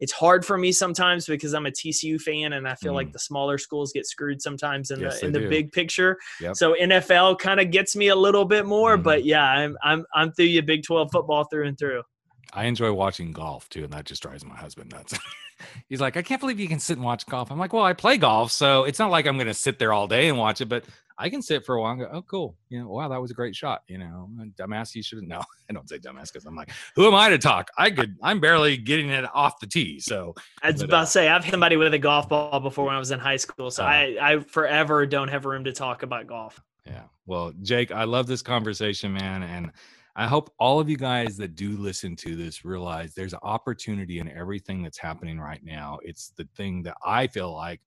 It's 0.00 0.12
hard 0.12 0.44
for 0.44 0.58
me 0.58 0.72
sometimes 0.72 1.26
because 1.26 1.54
I'm 1.54 1.64
a 1.66 1.70
TCU 1.70 2.20
fan 2.20 2.54
and 2.54 2.66
I 2.66 2.74
feel 2.74 2.92
like 2.92 3.12
the 3.12 3.20
smaller 3.20 3.56
schools 3.56 3.92
get 3.92 4.04
screwed 4.04 4.42
sometimes 4.42 4.90
in 4.90 4.98
Mm. 4.98 5.02
Yes, 5.02 5.20
the 5.20 5.26
in 5.26 5.32
the 5.32 5.38
do. 5.40 5.48
big 5.48 5.70
picture. 5.70 6.18
Yep. 6.40 6.56
So 6.56 6.74
NFL 6.74 7.38
kind 7.38 7.60
of 7.60 7.70
gets 7.70 7.94
me 7.94 8.08
a 8.08 8.16
little 8.16 8.44
bit 8.44 8.66
more, 8.66 8.98
Mhm. 8.98 9.02
but 9.04 9.24
yeah, 9.24 9.44
I'm 9.44 9.76
I'm 9.82 10.04
I'm 10.14 10.32
through 10.32 10.46
you 10.46 10.62
Big 10.62 10.82
12 10.82 11.10
football 11.12 11.44
through 11.44 11.66
and 11.68 11.78
through. 11.78 12.02
I 12.52 12.64
enjoy 12.64 12.92
watching 12.92 13.32
golf 13.32 13.68
too, 13.68 13.84
and 13.84 13.92
that 13.92 14.04
just 14.04 14.22
drives 14.22 14.44
my 14.44 14.56
husband 14.56 14.90
nuts. 14.92 15.14
He's 15.88 16.00
like, 16.00 16.16
I 16.16 16.22
can't 16.22 16.40
believe 16.40 16.58
you 16.58 16.68
can 16.68 16.80
sit 16.80 16.96
and 16.96 17.04
watch 17.04 17.24
golf. 17.26 17.50
I'm 17.52 17.58
like, 17.58 17.72
well, 17.72 17.84
I 17.84 17.92
play 17.92 18.16
golf, 18.18 18.50
so 18.50 18.82
it's 18.84 18.98
not 18.98 19.10
like 19.12 19.26
I'm 19.26 19.36
going 19.36 19.46
to 19.46 19.54
sit 19.54 19.78
there 19.78 19.92
all 19.92 20.08
day 20.08 20.28
and 20.28 20.36
watch 20.36 20.60
it, 20.60 20.66
but 20.68 20.84
I 21.22 21.30
can 21.30 21.40
sit 21.40 21.64
for 21.64 21.76
a 21.76 21.80
while 21.80 21.92
and 21.92 22.00
go, 22.00 22.08
oh, 22.12 22.22
cool. 22.22 22.56
You 22.68 22.80
know, 22.80 22.88
wow, 22.88 23.06
that 23.08 23.20
was 23.20 23.30
a 23.30 23.34
great 23.34 23.54
shot. 23.54 23.82
You 23.86 23.98
know, 23.98 24.28
dumbass, 24.58 24.92
you 24.96 25.04
shouldn't 25.04 25.28
know. 25.34 25.40
I 25.70 25.72
don't 25.72 25.88
say 25.88 25.98
dumbass 25.98 26.32
because 26.32 26.44
I'm 26.46 26.56
like, 26.56 26.70
who 26.96 27.06
am 27.06 27.14
I 27.14 27.28
to 27.28 27.38
talk? 27.38 27.70
I 27.78 27.92
could, 27.92 28.16
I'm 28.24 28.40
barely 28.40 28.76
getting 28.76 29.08
it 29.10 29.24
off 29.32 29.60
the 29.60 29.68
tee. 29.68 30.00
So 30.00 30.34
I 30.64 30.72
was 30.72 30.80
But, 30.80 30.90
about 30.90 31.02
uh, 31.02 31.04
to 31.04 31.10
say 31.12 31.28
I've 31.28 31.44
hit 31.44 31.52
somebody 31.52 31.76
with 31.76 31.94
a 31.94 31.98
golf 31.98 32.28
ball 32.28 32.58
before 32.58 32.86
when 32.86 32.96
I 32.96 32.98
was 32.98 33.12
in 33.12 33.20
high 33.20 33.36
school, 33.36 33.70
so 33.70 33.84
Oh. 33.84 33.86
I 33.86 34.16
I 34.20 34.40
forever 34.40 35.06
don't 35.06 35.28
have 35.28 35.44
room 35.44 35.62
to 35.64 35.72
talk 35.72 36.02
about 36.02 36.26
golf. 36.26 36.60
Yeah. 36.84 37.04
Well, 37.26 37.52
Jake, 37.62 37.92
I 37.92 38.02
love 38.02 38.26
this 38.26 38.42
conversation, 38.42 39.12
man. 39.12 39.44
And 39.44 39.70
I 40.16 40.26
hope 40.26 40.52
all 40.58 40.80
of 40.80 40.90
you 40.90 40.96
guys 40.96 41.36
that 41.36 41.54
do 41.54 41.76
listen 41.76 42.16
to 42.16 42.34
this 42.34 42.64
realize 42.64 43.14
there's 43.14 43.32
an 43.32 43.38
opportunity 43.42 44.18
in 44.18 44.28
everything 44.28 44.82
that's 44.82 44.98
happening 44.98 45.38
right 45.38 45.62
now. 45.64 46.00
It's 46.02 46.32
the 46.36 46.48
thing 46.56 46.82
that 46.82 46.96
I 47.06 47.28
feel 47.28 47.54
like 47.54 47.80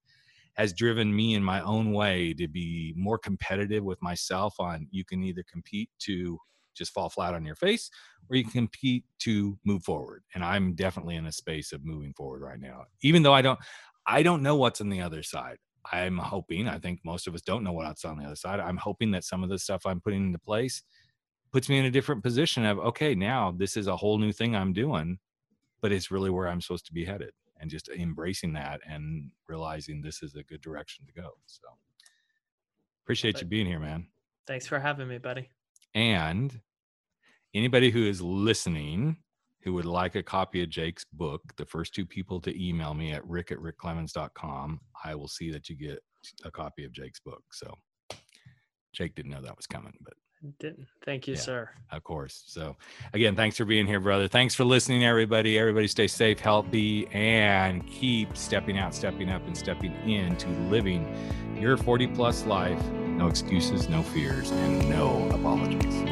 has 0.55 0.73
driven 0.73 1.15
me 1.15 1.35
in 1.35 1.43
my 1.43 1.61
own 1.61 1.91
way 1.91 2.33
to 2.33 2.47
be 2.47 2.93
more 2.97 3.17
competitive 3.17 3.83
with 3.83 4.01
myself 4.01 4.55
on 4.59 4.87
you 4.91 5.05
can 5.05 5.23
either 5.23 5.43
compete 5.51 5.89
to 5.99 6.37
just 6.75 6.93
fall 6.93 7.09
flat 7.09 7.33
on 7.33 7.45
your 7.45 7.55
face 7.55 7.89
or 8.29 8.35
you 8.35 8.43
can 8.43 8.51
compete 8.51 9.05
to 9.19 9.57
move 9.65 9.83
forward. 9.83 10.23
And 10.33 10.43
i'm 10.43 10.73
definitely 10.75 11.15
in 11.15 11.25
a 11.25 11.31
space 11.31 11.71
of 11.71 11.85
moving 11.85 12.13
forward 12.13 12.41
right 12.41 12.59
now. 12.59 12.85
Even 13.01 13.23
though 13.23 13.33
i 13.33 13.41
don't 13.41 13.59
i 14.07 14.23
don't 14.23 14.43
know 14.43 14.55
what's 14.55 14.81
on 14.81 14.89
the 14.89 15.01
other 15.01 15.23
side. 15.23 15.57
I'm 15.91 16.17
hoping 16.17 16.67
i 16.67 16.79
think 16.79 16.99
most 17.05 17.27
of 17.27 17.35
us 17.35 17.41
don't 17.41 17.63
know 17.63 17.73
what's 17.73 18.05
on 18.05 18.17
the 18.17 18.25
other 18.25 18.35
side. 18.35 18.59
I'm 18.59 18.77
hoping 18.77 19.11
that 19.11 19.23
some 19.23 19.43
of 19.43 19.49
the 19.49 19.59
stuff 19.59 19.85
i'm 19.85 20.01
putting 20.01 20.25
into 20.25 20.39
place 20.39 20.83
puts 21.55 21.69
me 21.69 21.77
in 21.77 21.85
a 21.85 21.91
different 21.91 22.21
position 22.21 22.65
of 22.65 22.79
okay 22.79 23.15
now 23.15 23.53
this 23.55 23.77
is 23.77 23.87
a 23.87 23.95
whole 23.95 24.17
new 24.17 24.33
thing 24.33 24.55
i'm 24.55 24.73
doing 24.73 25.17
but 25.81 25.91
it's 25.91 26.11
really 26.11 26.29
where 26.29 26.49
i'm 26.49 26.59
supposed 26.59 26.85
to 26.85 26.91
be 26.91 27.05
headed 27.05 27.31
and 27.59 27.69
just 27.69 27.89
embracing 27.89 28.53
that 28.53 28.81
and 28.87 29.29
realizing 29.47 30.01
this 30.01 30.21
is 30.21 30.35
a 30.35 30.43
good 30.43 30.61
direction 30.61 31.05
to 31.05 31.13
go 31.13 31.29
so 31.45 31.67
appreciate 33.03 33.39
you 33.39 33.47
being 33.47 33.65
here 33.67 33.79
man 33.79 34.07
Thanks 34.47 34.67
for 34.67 34.79
having 34.79 35.07
me, 35.07 35.17
buddy. 35.17 35.49
and 35.95 36.59
anybody 37.53 37.89
who 37.89 38.05
is 38.07 38.21
listening 38.21 39.17
who 39.65 39.73
would 39.73 39.85
like 39.85 40.13
a 40.13 40.21
copy 40.21 40.61
of 40.61 40.69
Jake's 40.69 41.05
book, 41.11 41.41
the 41.57 41.65
first 41.65 41.95
two 41.95 42.05
people 42.05 42.39
to 42.39 42.63
email 42.63 42.93
me 42.93 43.11
at 43.11 43.27
rick 43.27 43.51
at 43.51 43.57
rickclemens.com, 43.57 44.79
I 45.03 45.15
will 45.15 45.27
see 45.27 45.49
that 45.51 45.67
you 45.69 45.75
get 45.75 45.97
a 46.43 46.51
copy 46.51 46.85
of 46.85 46.91
Jake's 46.91 47.19
book. 47.19 47.41
So 47.51 47.73
Jake 48.93 49.15
didn't 49.15 49.31
know 49.31 49.41
that 49.41 49.57
was 49.57 49.65
coming, 49.65 49.93
but 50.01 50.13
Didn't. 50.59 50.87
Thank 51.03 51.27
you, 51.27 51.33
Yeah. 51.33 51.39
sir. 51.39 51.69
of 51.91 52.03
course. 52.03 52.43
So 52.47 52.75
again, 53.13 53.35
thanks 53.35 53.57
for 53.57 53.65
being 53.65 53.87
here, 53.87 53.99
brother. 53.99 54.27
Thanks 54.27 54.53
for 54.53 54.63
listening, 54.63 55.03
everybody. 55.03 55.57
Everybody 55.57 55.87
stay 55.87 56.07
safe, 56.07 56.39
healthy, 56.39 57.07
and 57.07 57.85
keep 57.87 58.35
stepping 58.37 58.77
out, 58.77 58.93
stepping 58.93 59.29
up, 59.29 59.45
and 59.47 59.57
stepping 59.57 59.93
into 60.09 60.47
living 60.69 61.07
your 61.59 61.77
40 61.77 62.07
plus 62.07 62.45
life. 62.45 62.83
No 62.91 63.27
excuses, 63.27 63.87
no 63.89 64.03
fears, 64.03 64.51
and 64.51 64.89
no 64.89 65.29
apologies. 65.29 66.03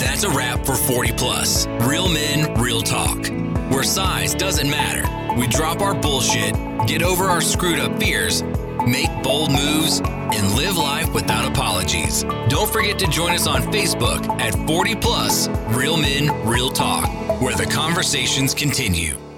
That's 0.00 0.24
a 0.24 0.30
wrap 0.30 0.64
for 0.64 0.74
40 0.74 1.12
plus. 1.12 1.66
Real 1.82 2.08
men, 2.08 2.54
real 2.60 2.80
talk. 2.80 3.26
Where 3.70 3.82
size 3.82 4.34
doesn't 4.34 4.68
matter. 4.70 5.06
We 5.38 5.46
drop 5.46 5.80
our 5.80 5.94
bullshit, 5.94 6.54
get 6.88 7.02
over 7.02 7.24
our 7.24 7.40
screwed 7.42 7.78
up 7.78 8.00
fears, 8.00 8.42
make 8.86 9.10
bold 9.22 9.52
moves, 9.52 10.00
and 10.32 10.54
live 10.54 10.76
life 10.76 11.12
without 11.12 11.48
apologies. 11.50 12.24
Don't 12.48 12.70
forget 12.70 12.98
to 12.98 13.06
join 13.06 13.32
us 13.32 13.46
on 13.46 13.62
Facebook 13.72 14.26
at 14.40 14.54
40 14.66 14.96
plus 14.96 15.48
Real 15.68 15.96
Men, 15.96 16.30
Real 16.46 16.70
Talk, 16.70 17.08
where 17.40 17.54
the 17.54 17.66
conversations 17.66 18.54
continue. 18.54 19.29